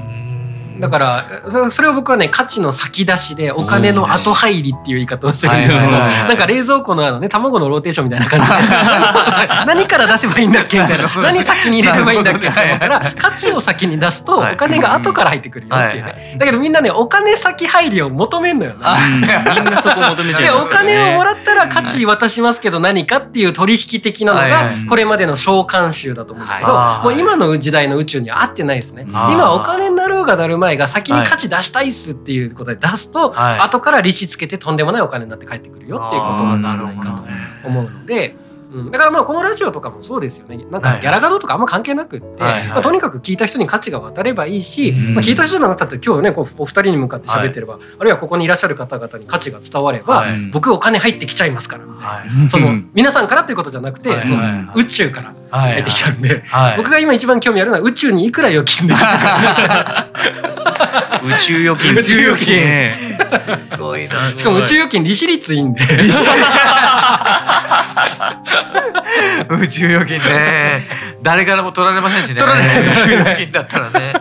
[0.79, 8.59] だからそれを僕はね価値の先出しでお金の後入りっていう言い方をするんですけどなんか冷蔵庫のあのね卵のローテーションみたいな感じで。
[9.67, 11.09] 何から出せばいいんだっけみたいな。
[11.23, 16.37] 何先に入れればいいんだっけって思ったら価値を先に出すとお金が後から入ってくるよっていうね。
[16.38, 26.73] だけどみんなねお金先入りを求めんのよなみんなそこ求めちゃうでお金をもらったら価値渡しますけど何かっていう取引的なのがこれまでの召喚集だと思うんだけど
[27.05, 29.07] もう今の時代の宇宙には合ってないですね。
[29.09, 37.25] 今お金になろうがなる前が先に価値出したいっすっていうことで出すと、はい、後から利子つけてとんでもないお金になって帰ってくるよっていうことなんじゃないか
[37.63, 38.37] と思うので。
[38.71, 40.59] うん、だからまあこのラジオとかもそうですよね。
[40.71, 52.45] なんかギャラガドとかあんま関係なくって、はいはい、まあ、とにかく聞いた人に価値が渡ればいいし、まあ、聞いた人じゃなくたって今日ねこうお二人に向かって喋ってれば、はい、あるいはここにいらっしゃる方々に価値が伝われば、はい、僕お金入ってきちゃいますからみたい。
[52.45, 56.43] な、その皆さんからっていうことじゃなくて、その宇宙から入ってきちゃうんで、
[56.77, 60.09] 僕が今一番興味あるのは宇宙にいくら預金できるか。
[61.25, 61.93] 宇宙預金。
[61.97, 62.91] 宇宙預金。
[63.71, 64.15] すごいな。
[64.37, 65.83] しかも宇宙預金利子率いいんで。
[69.49, 70.87] 宇宙預金ね。
[71.23, 72.37] 誰からも取られませんしね。
[72.37, 72.83] 取られない。
[72.83, 74.13] 宇宙預金だったらね。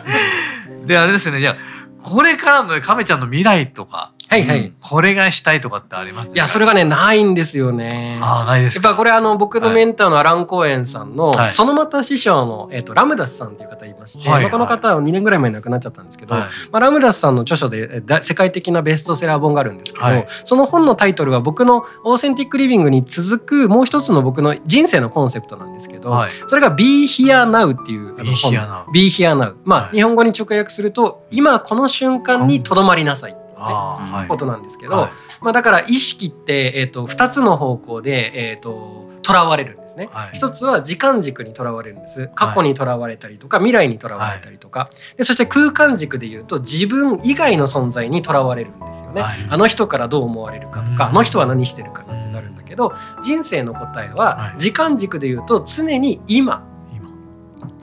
[0.86, 1.40] であれですね。
[1.40, 1.56] じゃあ
[2.02, 8.20] これからの亀ちゃんの未来とかはいはい、これがしたいとかってあります、いやそれがねないんですよね。
[8.22, 20.06] あないですやっぱこれあの僕のメンターのアラン・コーエンさんの、はい、そのまた師匠の、えーと、ラムダスさんという方いまして、はいまあ、この方は2年ぐらい前に亡くなっちゃったんですけど、はい、まあ、ラムダスさんの著書で世界的なベストセラー本があるんですけど、
[20.46, 26.14] その本のタイトルは僕のオーセンティックリビングに続くもう一つの僕の人生のコンセプトなんですけど、
[26.48, 28.92] それが Be Here Now っていうあの本。
[28.92, 33.47] Be Here Now まあ、日本語に直訳すると今この瞬間にとどまりなさい。
[33.58, 42.30] ね、ことなんですけど、はい、まあ、だから意識って、えーと、2つの方向で、えーと、とらわれるんですね、はい、一つは時間軸にとらわれるんです。
[42.36, 56.66] 過去にとらわれたりとか、未来にとらわれたりとか、でそして空間軸でいうと自分以外の存在にとらわれるんですよね、あの人からどう思われるかとか、あの人は何してるかなってなるんだけど人生の答えは時間軸でいうと常に今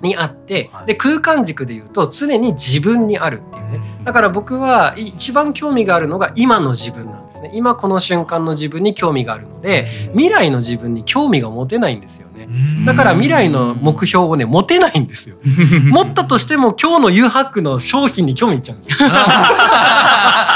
[0.01, 7.51] にあって、で空間軸でいうと常に自分にあるっていうねだから僕は一番興味があるのが今の自分なんですね。
[7.55, 12.49] 今この瞬間の自分に興味があるので未来の自分に興味が持てないんですよね。
[12.87, 15.37] だから未来の目標をね持てないんですよ。
[15.91, 19.09] 持ったとしても今日の誘白の商品に興味いっちゃうんですよ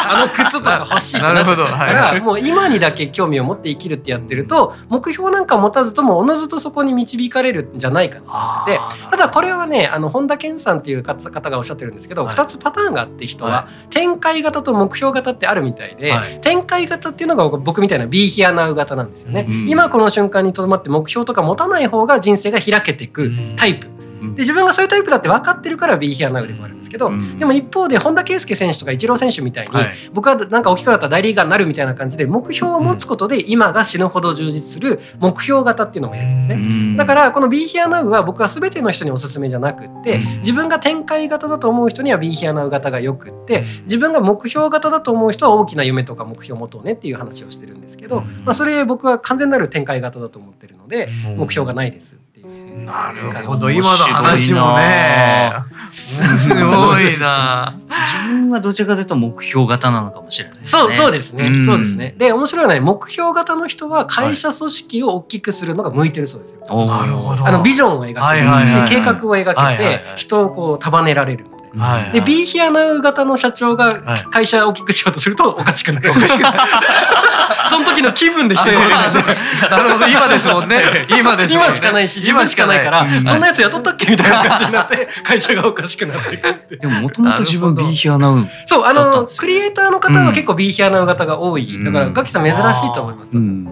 [0.09, 8.79] あの靴とか欲しいってなっちゃうから、もう今にだけ興味を持って生きるってやってると目標なんか持たずともおのずとそこに導かれるんじゃないかなって
[9.11, 23.98] ただこれはねあの本田健さんっていう方がおっしゃってるんですけど、はい、2つパターンがあって人は、はい、展開型と目標型ってあるみたいで、はい、展開型っていうのが僕みたいな Be Here Now 型なんですよね、うん、今この瞬間にとどまって目標とか持たない方が人生が開けていくタイプ、うん
[24.39, 52.15] で自分がそういうタイプだって分かってるから Be Here Now でもあるんですけど、うん、でも一方で本田圭佑選手とかイチロー選手みたいに、はい、僕はなんか大きくなったら大リーガーになるみたいな感じで目標を持つことで今が死ぬほど充実する目標型っていうのもいるんですね、うん、だからこの Be Here Now は僕は全ての人におすすめじゃなくって自分が展開型だと思う人には Be Here Now 型がよくって自分が目標型だと思う人は大きな夢とか目標を持とうねっていう話をしてるんですけど、まあ、それ僕は完全なる展開型だと思ってるので目標がないです。
[52.85, 53.71] なるほど。
[53.71, 55.53] 今の話もね。
[55.91, 57.75] すごいな。
[57.89, 62.15] 自分はどちらかというと目標型なのかもしれない、ね、そうそうですね、うん、そうですね。
[62.19, 71.47] で面白いのは目標型の人は会社組織を大きくするのが向いてるそうですよ、はい、なるほどあのビジョンを描けるし、計画を描けて人をこう束ねられる
[71.79, 76.17] はいはい、で B ヒアナウ型の社長が会社を大きくしようとするとおかしくなる、 は
[77.67, 79.07] い、その時の気分で人にな
[79.83, 80.81] るほど 今ですもんね。
[81.09, 86.35] 今です、ね、今しかないし自分しかないから、そんなやつ雇ったっけみたいな感じになって会社がおかしくなって。
[86.35, 93.69] いくってでももともと自分 B ヒアナウそうあのクリエイターの方は結構 B ヒアナウ型が多い、だからガキさん珍しいと思います、うん。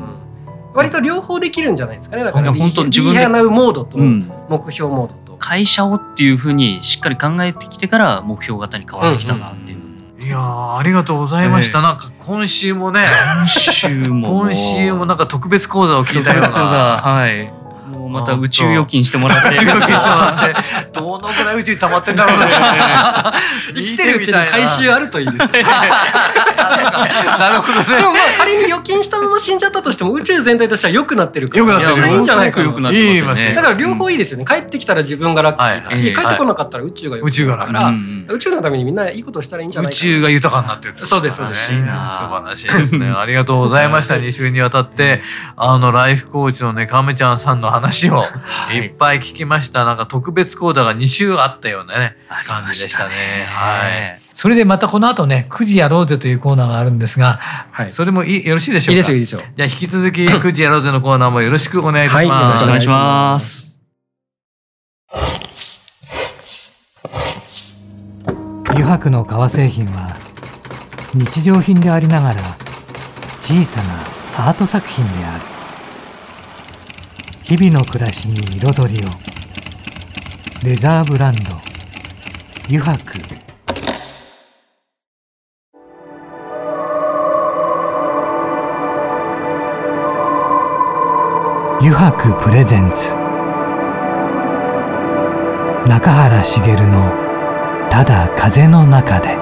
[0.75, 2.25] 割と両方できるんじゃないですかね。
[2.25, 5.15] だから B ヒアナウモードと目標モード。
[5.15, 9.79] と会社をっていうふうにしっかり考えてきてから目標型に変わってきたなっていう。
[9.79, 11.79] うんうん、いやありがとうございました。
[11.79, 16.49] えー、なんか今週もね、今週も 今週もなんか特別講座を聞いたような。
[16.49, 17.66] はい。
[18.21, 19.49] また宇宙預金してもらって。
[19.49, 22.47] 宇宙預金してもらって、 どのぐらい宇宙に溜まってんだろうね。
[23.75, 25.63] 生きてるうちに回収あるといいですね。
[27.39, 28.01] なるほどね。
[28.01, 31.59] でもまあ仮に預金したまま死んじゃったとしても宇宙全体としては良くなってるから。
[31.59, 32.09] 良くなってる。
[32.09, 33.55] いいんじゃないか良くなってますね。
[33.55, 34.45] だから両方いいですよね。
[34.45, 37.93] 帰ってきたら自分がラッキーだし、帰ってこなかったら宇宙が宇宙がから、
[38.29, 39.97] 宇宙のためにみんないいことしたらいいんじゃないか。
[39.97, 40.95] 宇宙が豊かになってる。
[40.97, 41.67] そうですそうです。
[41.67, 43.11] 素晴らしいですね。
[43.11, 44.15] ありがとうございました。
[44.15, 45.23] 2週にわたって
[45.57, 48.25] あのライフコーチのね亀ちゃんさんの話を
[48.73, 49.85] いっぱい聞きました。
[49.85, 52.17] なんか特別講座が2週あったようなね
[52.47, 53.47] 感じでしたね。
[53.49, 54.21] はい。
[54.33, 57.39] それでまたこの後ね9時やろうぜというコーナーがあるんですが、
[57.73, 58.97] はい、それもいよろしいでしょうか？
[58.97, 59.41] いいですよいいですよ。
[59.57, 62.27] じゃあ引き続き9時やろうぜのコーナーもよろしくお願いします。
[62.27, 63.67] はい、よろしくお願いします。
[68.69, 70.19] 油白の革製品は
[71.15, 72.59] 日常品でありながら
[73.41, 75.56] 小さなアート作品である。
[77.49, 79.09] 日々の暮らしに彩りを。
[80.65, 81.41] レザーブランド。
[82.65, 83.21] 油白
[91.79, 93.15] 油白プレゼンツ。
[95.89, 97.13] 中原茂の
[97.89, 99.39] 「ただ風の中で」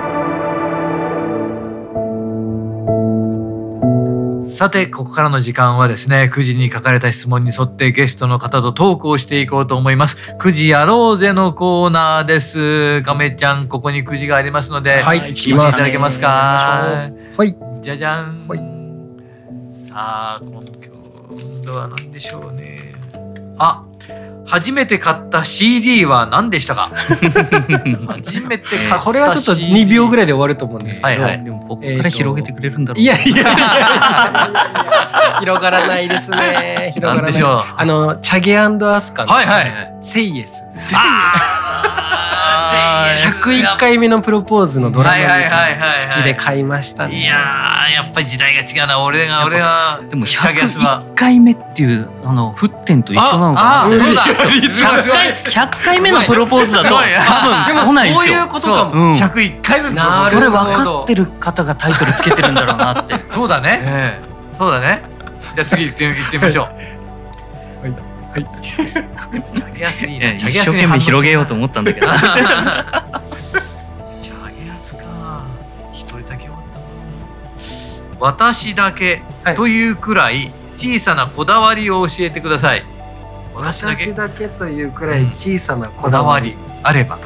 [4.55, 10.17] さてここからの時間はですね9時に書かれた質問に沿ってゲストの方とトークをしていこうと思います。
[10.39, 13.03] 9時やろうぜのコーナーです。
[13.03, 17.11] 亀ちゃんここに9時がありますので、はい、聞いていただけますか？
[17.37, 17.57] はい。
[17.83, 18.59] じゃじゃん、はい、
[19.89, 20.65] さあ今
[21.65, 22.95] 度は何でしょうね。
[23.59, 23.85] あ
[24.47, 26.91] 初めて買った CD は何でしたか？
[28.09, 33.45] 初めて買った CD これはちょっと2秒ぐらいで終わると思うんですけど、はいはい、でもここから広げてくれるんだろう、いやいや。
[35.41, 36.93] 広がらないですね。
[36.95, 37.43] 広がらない。
[37.43, 38.69] あのチャゲア
[39.01, 40.53] スカの、はいはい、セイエス。
[40.77, 41.01] セイエ
[42.01, 42.04] ス
[43.13, 45.17] 101回目のプロポーズのドラマ
[46.09, 47.23] 好きで買いましたね。
[47.23, 47.35] いや
[47.95, 53.97] やっぱり時代が違うな俺が俺はでも101回目っていうあの沸点と一緒なのかな。
[53.97, 54.25] そうだ。
[54.35, 57.05] 100 回100回目のプロポーズだと多分
[57.87, 58.23] 来ないですよ。
[58.25, 59.17] そういうことかも。
[59.17, 63.15] 101回目のそれ分かってる方がタイトルつけてるんだろうなって。
[63.31, 64.19] そうだね。
[64.59, 65.03] そうだね。
[65.55, 66.69] じゃあ次行って行ってみましょう。
[68.35, 68.47] はい。
[68.63, 70.37] チャゲアスいいね。
[70.41, 72.07] 一生懸命広げようと思ったんだけど。
[72.11, 72.27] チャ
[74.65, 75.45] ゲアスか。
[75.93, 76.51] 一人だけ
[78.19, 79.23] 私だけ
[79.55, 82.85] というくらい小さなこだわりを教えてください。
[83.55, 87.19] 私だけだけというくらい小さなこだわり,、あれば。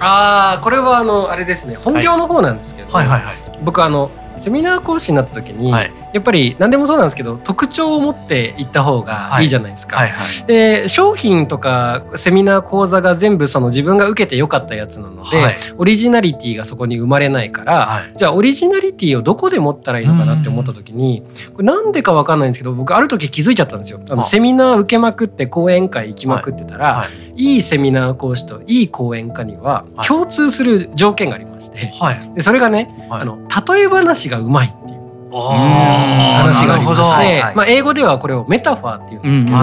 [0.00, 9.48] ああこれはあのあれですね本業の方なんですけど、はいはいはいはい、僕あのセミナー講師になった時に、はい、やっぱり何でもそうなんですけど特徴を持っていった方がい。
[9.48, 9.96] いじゃないですか。
[9.96, 10.26] はいはい。
[10.26, 21.22] はい、で商品とかセミナー講座が全部その自分が受けてよかったやつなので、オリジナリティがそこに生まれないから、じゃあオリジナリティをどこで持ったらいいのかなって思った時に
[21.54, 24.00] これなんでか分かんないんですけど僕ある時気づいちゃったんですよ。
[24.10, 27.56] あのセミナー受けまくって講演会行きまくってたら、い。
[27.56, 27.62] い。
[27.62, 31.92] セミナー講師といい講演家には共通する条件がありまして、
[32.34, 34.97] でそれがね、あの例え話がうまいっていう。
[35.30, 39.58] 話がありまして、まあ、英語ではこれをメタファーって言うんですけど、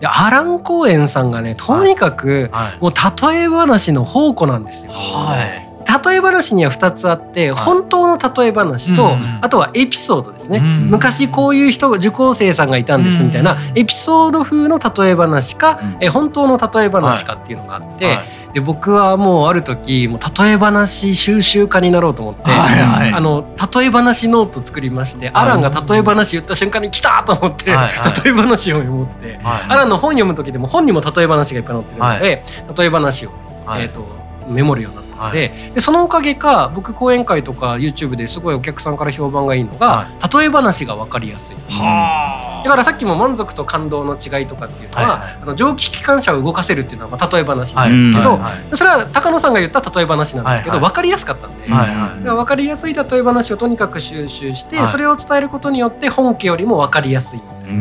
[0.00, 2.50] でアラン・コーエンさんがねとにかく
[2.80, 4.92] もう例え話の宝庫なんですよ。
[4.92, 5.66] はい。
[5.86, 18.18] 例え話には2つあって、本当の例え話と、あとはエピソードですね、昔こういう人受講生さんがいたんですみたいなエピソード風の例え話か、え本当の例え話かっていうのがあって、
[18.56, 34.06] で僕はもうある時もう例え話収集家になろうと思って、はいはい、あの例え話ノート作りまして、アランが例え話言った瞬間に来たと思って、はいはい、例え話を読むって、はい、アランの本読む時でも本にも例え話がいっぱい載ってるので、はい、例え話を、えーと、
[34.48, 41.56] メモるようになったのではい、でそのおかげか僕講演会とか YouTube ですごいお客さんから評判がいいのが、例え話が分かりやすい。
[41.56, 48.40] はだからさっきも満足と感動の違いとかっていうのは、はいはい、あの蒸気機関車を動かせるっていうのはまあ例え話なんですけど、はい。
[48.40, 57.74] はい、それは高野さんが言った例え話なんですけど、はいはい、分かりやすかったんで、はいはい、分かりやすい例え話をとにかく収集して、それを伝えることによって本家よりも分かりやすいみたい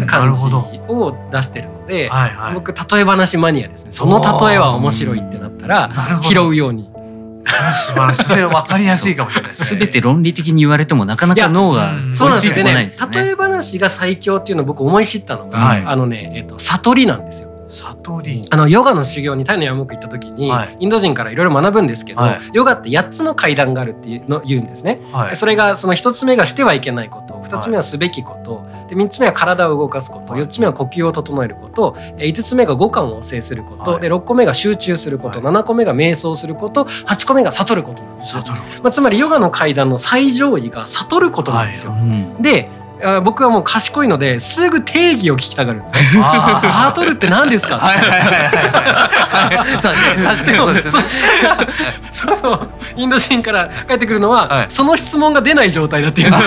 [0.00, 0.40] な感じ
[0.88, 3.92] を出してるので、はいはい、僕例え話マニアですね。
[3.92, 6.91] その例えは面白いってなったら拾うように。
[7.46, 8.24] 素晴らしい。
[8.24, 9.80] それ分かりやすいかもしれないす、ね。
[9.80, 12.90] べて論理的に言われてもなかなか脳がそうなんですよね。
[13.12, 17.52] 例え話が最強っていうのを僕思い知ったのが、はい、あのね、えっと悟りなんですよ。
[17.68, 30.34] 悟りあのヨガの修行にタイの山奥行った時に、はい、インド人からいろいろ学ぶんですけど、はい、ヨガって8つの階段があるっていうの言うんですね、はい、それがその1つ目がしてはいけないこと2つ目はすべきこと、で3つ目は体を動かすこと。
[30.34, 31.96] 4つ目は呼吸を整えること。
[32.18, 36.84] 5つ目が五感を制すること、で6個目が集中すること、7個目が瞑想すること。
[36.84, 38.42] 8個目が悟ることなんですよ、
[38.82, 41.94] まあ、つまりヨガの階段の最上位が悟ることなんですよ。
[42.40, 42.68] で
[43.24, 45.82] 僕はもう賢いのですぐ定義を聞きたがる。
[45.82, 47.78] サートルって何ですか？
[47.78, 48.30] はいはいはいは
[49.78, 49.82] い。
[49.82, 51.02] 確かにそうですね。
[52.12, 56.30] そのインド人から帰ってくるのは、はい、その質問が出ない状態だっていう。
[56.30, 56.44] 確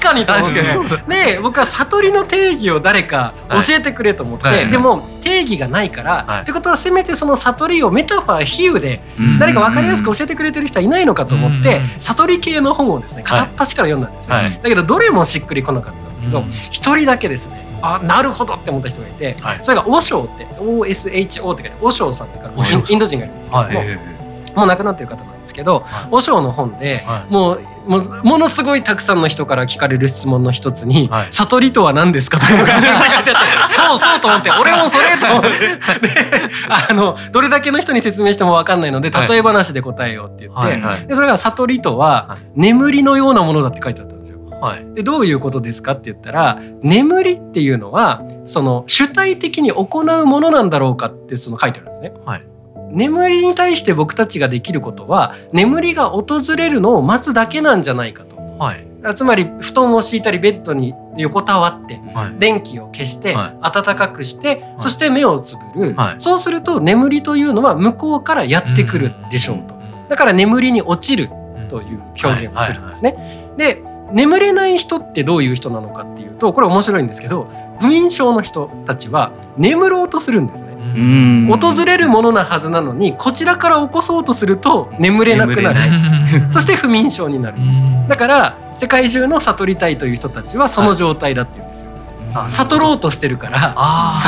[0.00, 0.66] かに確かに。
[1.08, 9.00] で僕は悟りの定義を誰か教えてくれと思って、はい、でも定義がないから、はい、ってことはせめてその悟りをメタファー比喩で
[9.38, 17.64] 誰か分かりやすく教えてくれてる人はいないのかと思って悟り系の本をですね片っ端から読んだんですよ、はい、だけどどれもしっくりこなかったんですけど一、人だけですね。
[17.82, 24.15] あなるほどって思った人がいて、はい、それがオショーって OSHO って書いてオショーさんっていうインド人がいるんですけども、
[24.56, 33.30] もう亡くなってる方なんですけど、はい、和尚の本で、はい、もうもものすごいたくさんの人から聞かれる質問の一つに「はい、悟りとは何ですか?」というのが書いてあって
[33.76, 35.58] そうそうと思って俺もそれと思って。
[35.58, 35.76] で
[36.68, 44.38] あのどれだけの人に説明しても分かんないので例え話で答えようって言って、はいはい、でそれが「悟りとは眠りのようなものだ」って書いてあったんですよ。
[44.60, 52.20] はい、でどういうことですかって言ったら眠りっていうのはその主体的に行うものなんだろうかってその書いてあるんですね。
[52.24, 52.42] はい
[52.96, 58.36] 眠りに対して僕たちができることは眠りが訪れるのを待つだけなんじゃないかと。
[58.58, 69.76] はい、つまり布団を敷いたりベッドに横たわって、はい、電気を消して、はい、暖かくして、はい、そして目をつぶる、そうすると眠りというのは向こうからやってくるでしょうと。
[70.08, 71.28] だから眠りに落ちる
[71.68, 73.52] という表現をするんですね。
[73.58, 73.82] で
[74.12, 80.65] 眠れない人ってどういう人なのかっていうとこれ面白いんですけど不眠症の人たちは眠ろうとするんですね。
[80.96, 85.90] 訪れるものなはずなのにこちらから起こそうとすると眠れなくなる。
[86.52, 87.58] そして不眠症になる。
[88.08, 91.90] だから世界中の悟りたいという人たちはその状態だっていうんですよ、
[92.34, 93.74] はい、悟ろうとしてるから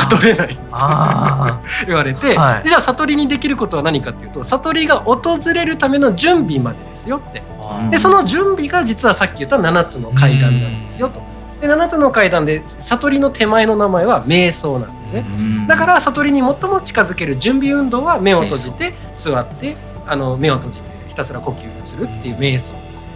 [0.07, 0.57] 悟れない。
[1.85, 7.43] 言われて、はい、じゃあ悟りにできることは何かっていうと悟りが訪れるための準備までですよって。
[7.91, 11.21] でその準備が実はさっき言った7つの階段なんですよと。
[11.61, 15.25] で7つの階段で悟りの手前の名前は瞑想なんですね。
[15.67, 19.75] だから悟りに最も近づける準備運動は目を閉じて座って
[20.07, 22.73] あの目を閉じてひたすら呼吸するっていう瞑想。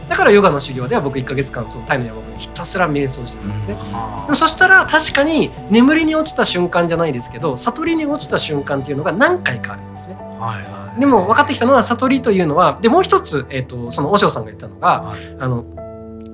[0.10, 15.66] だからヨガの修行では僕1か月間そのタイの山にひたすら瞑想してたんですね、でもそしたら確かに眠りに落ちた瞬間じゃないですけど悟りに落ちた瞬間っていうのが何回かあるんですね、はいはい、でも分かってきたのは悟りというのはでもう一つ、えーと、その和尚さんが言ったのが、はい、あの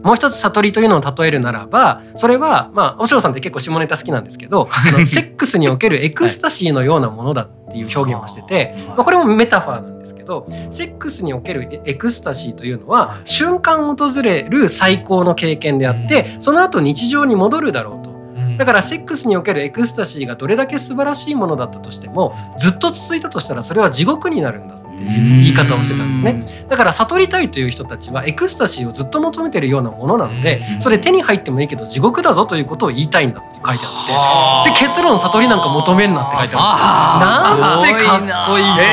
[0.03, 4.69] もう一つ悟りというのを例えるならばそれはまあ OSHOさんって結構下ネタ好きなんですけど
[5.05, 18.09] セックスにおけるエクスタシーのようなものだっていう表現をしてて、まあ、これもメタファーなんですけどセックスにおけるエクスタシーというのは瞬間訪れる最高の経験であってその後日常に戻るだろうと。
[18.57, 26.45] だからセックスにおけるエクスタシーがどれだけ素晴らしいものだったとしてもずっと続いたとしたらそれは地獄になるんだっていう言い方をしてたんですね。
[26.67, 37.61] だから悟りたいという人たちはエクスタシーをずっと求めてるようなものなのでそれ手に入ってもいいけど地獄だぞということを言いたいんだって書いてあってで結論悟りなんか求めんなって書いてあって。
[37.61, 38.85] なんてかっこいいなって。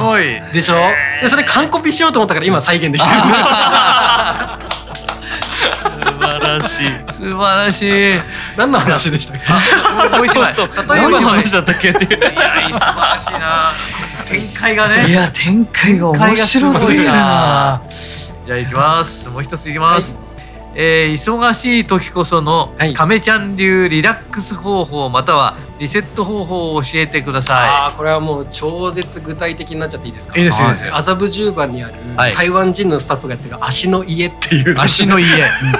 [0.00, 0.42] すごい。
[0.52, 0.74] でしょ？
[1.22, 3.16] でそれ完コピしようと思ったから今再現できてる
[6.42, 6.90] らしい。
[7.12, 8.20] 素晴らしい。
[8.56, 9.40] 何の話でしたっ
[10.10, 10.16] け？
[10.16, 10.54] もう一枚。
[10.54, 12.18] 例えばの話だったっけっていう。
[12.18, 12.28] いや
[12.72, 13.72] 素晴らしいな
[14.26, 15.08] 展開がね。
[15.08, 17.82] いや展開が面白すぎるな。
[18.46, 19.28] じゃあいきます。
[19.28, 20.24] もう一ついきます、はい。
[20.74, 27.68] えー、忙しい時こその亀ちゃん流リラックス方法またはリセット方法を教えてください。
[27.88, 30.38] あこれはもう超絶具体的になっちゃっていいですか？
[30.38, 30.96] いいですよ。
[30.96, 35.26] 麻布十番にある台湾人のスタッフがやってる足の家っていう、足の家、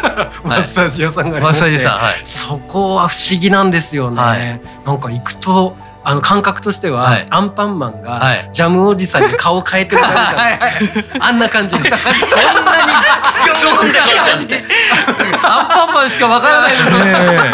[0.45, 4.21] マッサージ屋さんがありまして、はい、そこは不思議なんですよね。
[4.21, 10.59] はい、なんか行くとあの感覚としては、はい、アンパンマンがジャムおじさんに顔変えてる感じはい、
[11.21, 11.95] あんな感じそんなに
[15.45, 16.91] アンパンマンしかわからないです。
[16.91, 17.53] ね。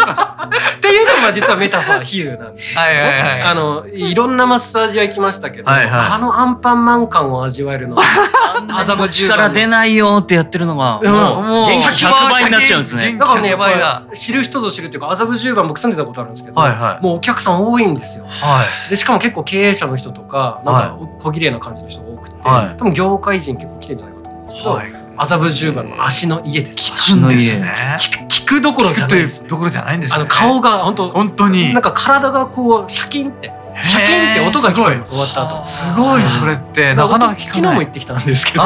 [0.79, 2.81] っていうのが実はメタファー比喩なんです、ね。
[2.81, 3.43] はいはいはい。
[3.43, 8.03] あのいろんなマッサージは行きましたけど、はいはい、あのアンパンマン感を味わえるのは
[8.69, 13.17] 麻布力出ないよってやってるのがもうもう100倍になっちゃうんですね。
[13.19, 13.27] だ。
[13.27, 13.69] からねやっぱ
[14.13, 18.25] り知る人ぞ知るっていうか麻布十番僕住んでたことあるんですけど、はいはい、もうお客さん多いんですよ。
[18.27, 26.93] はい、でしかも結構経営者の人とかなんか小綺麗な感じの人が多くて、はい、多分業界人結構来てるんじゃないかと思うんですけど、はい、麻布十番の足の家です。
[26.95, 27.59] 足の家。
[27.59, 27.75] ね。
[28.29, 29.19] 聞くどころじゃない。
[29.19, 29.49] です、ね。
[29.49, 31.75] どころじゃないんです、ね、あの顔が本当本当に。
[31.75, 33.53] なんか体がこうシャキンって
[33.83, 35.11] シャキンって音が聞こえます。
[35.11, 35.65] 終わった後。
[35.65, 37.45] すごいそれってなかなか聞かない。
[37.47, 38.65] 昨日も行ってきたんですけど。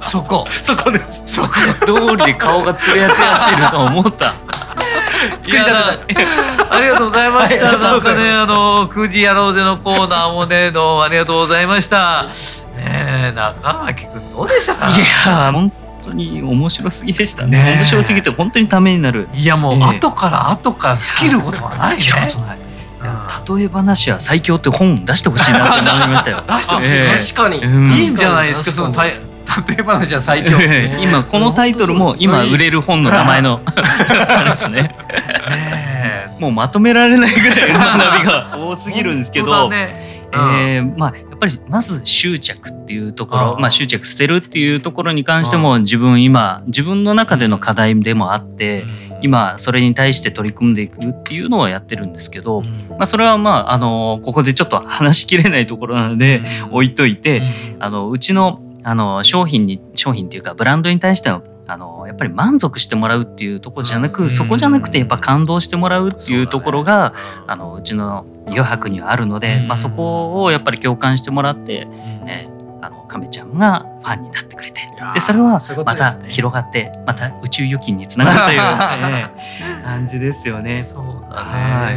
[0.00, 0.46] そこ。
[0.62, 1.22] そこです。
[1.26, 1.48] そこ。
[1.80, 4.34] 通りで顔がつるやつやしてると思った。
[5.42, 7.76] 作りたありがとうございました。
[7.76, 12.28] なんかね、あの、くじやろうぜのコーナーもね、どうもありがとうございました。
[12.76, 14.90] ね中脇くんどうでしたか？
[14.90, 15.72] いや本
[16.04, 17.76] 当に面白すぎでしたね。
[17.76, 19.28] 面白すぎて本当にためになる。
[19.34, 22.02] いやもう、後から後から尽きることはないね。
[23.58, 26.42] 例え話は最強って本出してほしいなと思いましたよ。
[26.46, 28.72] 出してほしい、えー、確かに、うん、いいんじゃないですか？
[28.72, 29.14] その例
[29.78, 30.60] え話は最強
[31.00, 34.94] 今このタイトルも今売れる本の名前の あれですね。
[36.38, 48.84] もうまとめられないぐらい学びが多すぎるんですけど、ねうん、えー、まあ、やっぱりまず執着っていうところまあ、執着捨てるっていうところに関しても自分今自分の中での課題でもあって、
[49.22, 57.42] 今それに対して取り組んでいくっていうのをやってるんですけど、まあ、それはまああのここでちょっと話しきれないところなので 置いといて、
[57.78, 67.14] あのうちのあの商品に商品っていうかブランドに対してのあのやっぱり満足してもらうっていうところじゃなく、そこじゃなくてやっぱ感動してもらうっていうところが、
[67.46, 71.86] うあのうちの余白にはあるので、まあ、そこをやっぱり共感してもらって、
[72.26, 74.80] えー、あの亀ちゃんがファンになってくれて
[75.14, 78.62] でそれはまた広がってまた宇宙預金につながるという、え
[79.80, 80.82] ー、 感じですよね。
[80.82, 81.90] そうだね、は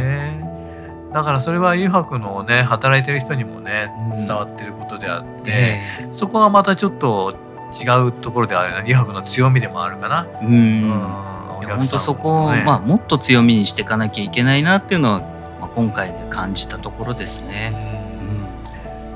[1.10, 1.12] い。
[1.12, 7.36] だからそれは油白のね働いてる人にもね伝わってることであって、うん、そこがまたちょっと
[7.80, 10.26] 違うところであるな油白の強みでもあるかな。
[10.42, 11.34] うん、うん
[11.66, 15.20] 本当そこを、ね、まあ、もっと強みにしていかなきゃいけないなっていうのは、
[15.60, 17.72] まあ、今回で感じたところですね。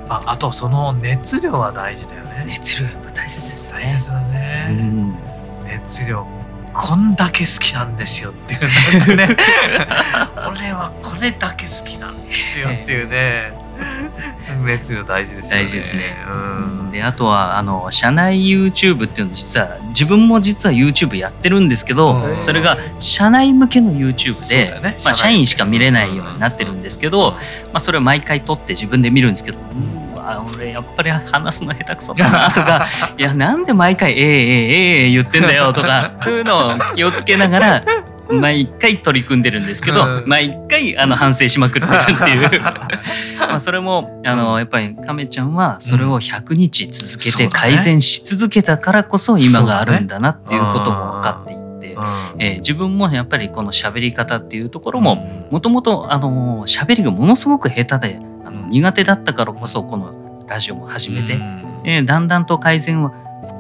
[0.07, 2.45] うん、ああとその熱量は大事だよね。
[2.47, 3.81] 熱量大切ですね。
[3.85, 4.67] 大切だね。
[4.71, 5.17] うん
[5.67, 6.27] 熱量
[6.73, 9.29] こんだけ好きなんですよっていうね
[10.49, 13.53] 俺はこれだけ好きなんですよっていうね
[14.69, 15.63] 熱量大事ですね。
[15.63, 16.17] 大事ですね。
[16.31, 27.39] うん、であとはあの社内 YouTube っていうの実は自分も実は YouTube やってるんですけど、それが社内向けの YouTube で、ね、まあ、社員しか見れないようになってるんですけど、ま
[27.75, 29.59] あ、それを毎回撮って自分で見るんですけど。
[30.29, 37.85] あ俺やっぱり話すの下手くそだなとか いやなんで毎回「ええええええ言ってんだよ」とかそういうのを気をつけながら
[38.31, 42.61] 毎回取り組んでるんですけど、毎回あの反省しまくってるっていう。
[43.39, 51.59] まあそれもあのやっぱり亀ちゃんはそれを100日続けて改善し続けたからこそ今があるんだなっていうことも分かっていて。
[52.39, 56.09] えー、自分もやっぱりこの喋り方っていうところももともと
[56.67, 61.41] 喋りがものすごく下手であの苦手だったからこそこのラジオも始めて、
[61.85, 63.11] えー、だんだんと改善は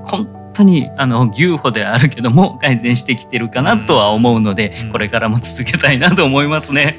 [0.05, 6.99] 本当にあの牛歩であるけども改善してきてるかなとは思うので、うん、これからも続けたいなと思いますね。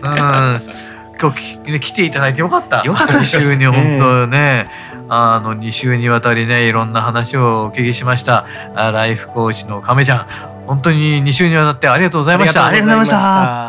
[1.21, 2.81] 今日来ていただいてよかった。
[2.85, 4.69] よかった週に本当ね、
[5.09, 8.45] あの2週にわたりねいろんな話をお聞きしました。
[8.73, 10.27] ライフコーチの亀ちゃん、
[10.65, 12.65] 本当に2週にわたってありがとうございました。
[12.65, 13.68] ありがとうございました。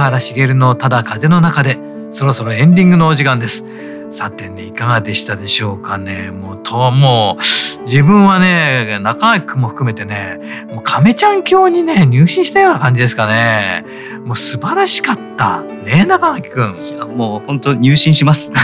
[0.00, 1.78] 原茂のただ風の中で
[2.10, 3.64] そろそろエンディングのお時間です。
[4.10, 6.30] さてねいかがでしたでしょうかね。
[6.30, 13.84] もうともう自分はね中垣君も含めてねもう亀ちゃん教にね入信したような感じですかね。
[14.24, 15.62] もう素晴らしかった。
[15.62, 18.50] ね中垣君いやもう本当入信します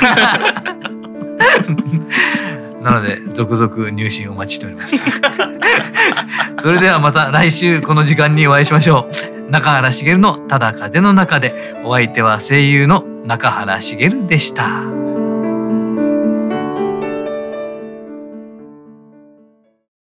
[2.86, 4.96] なので続々入信お待ちしております
[6.62, 9.10] それではまた来週この時間にお会いしましょ
[9.48, 11.52] う中原茂のただ風の中で
[11.84, 15.05] お相手は声優の中原茂でした。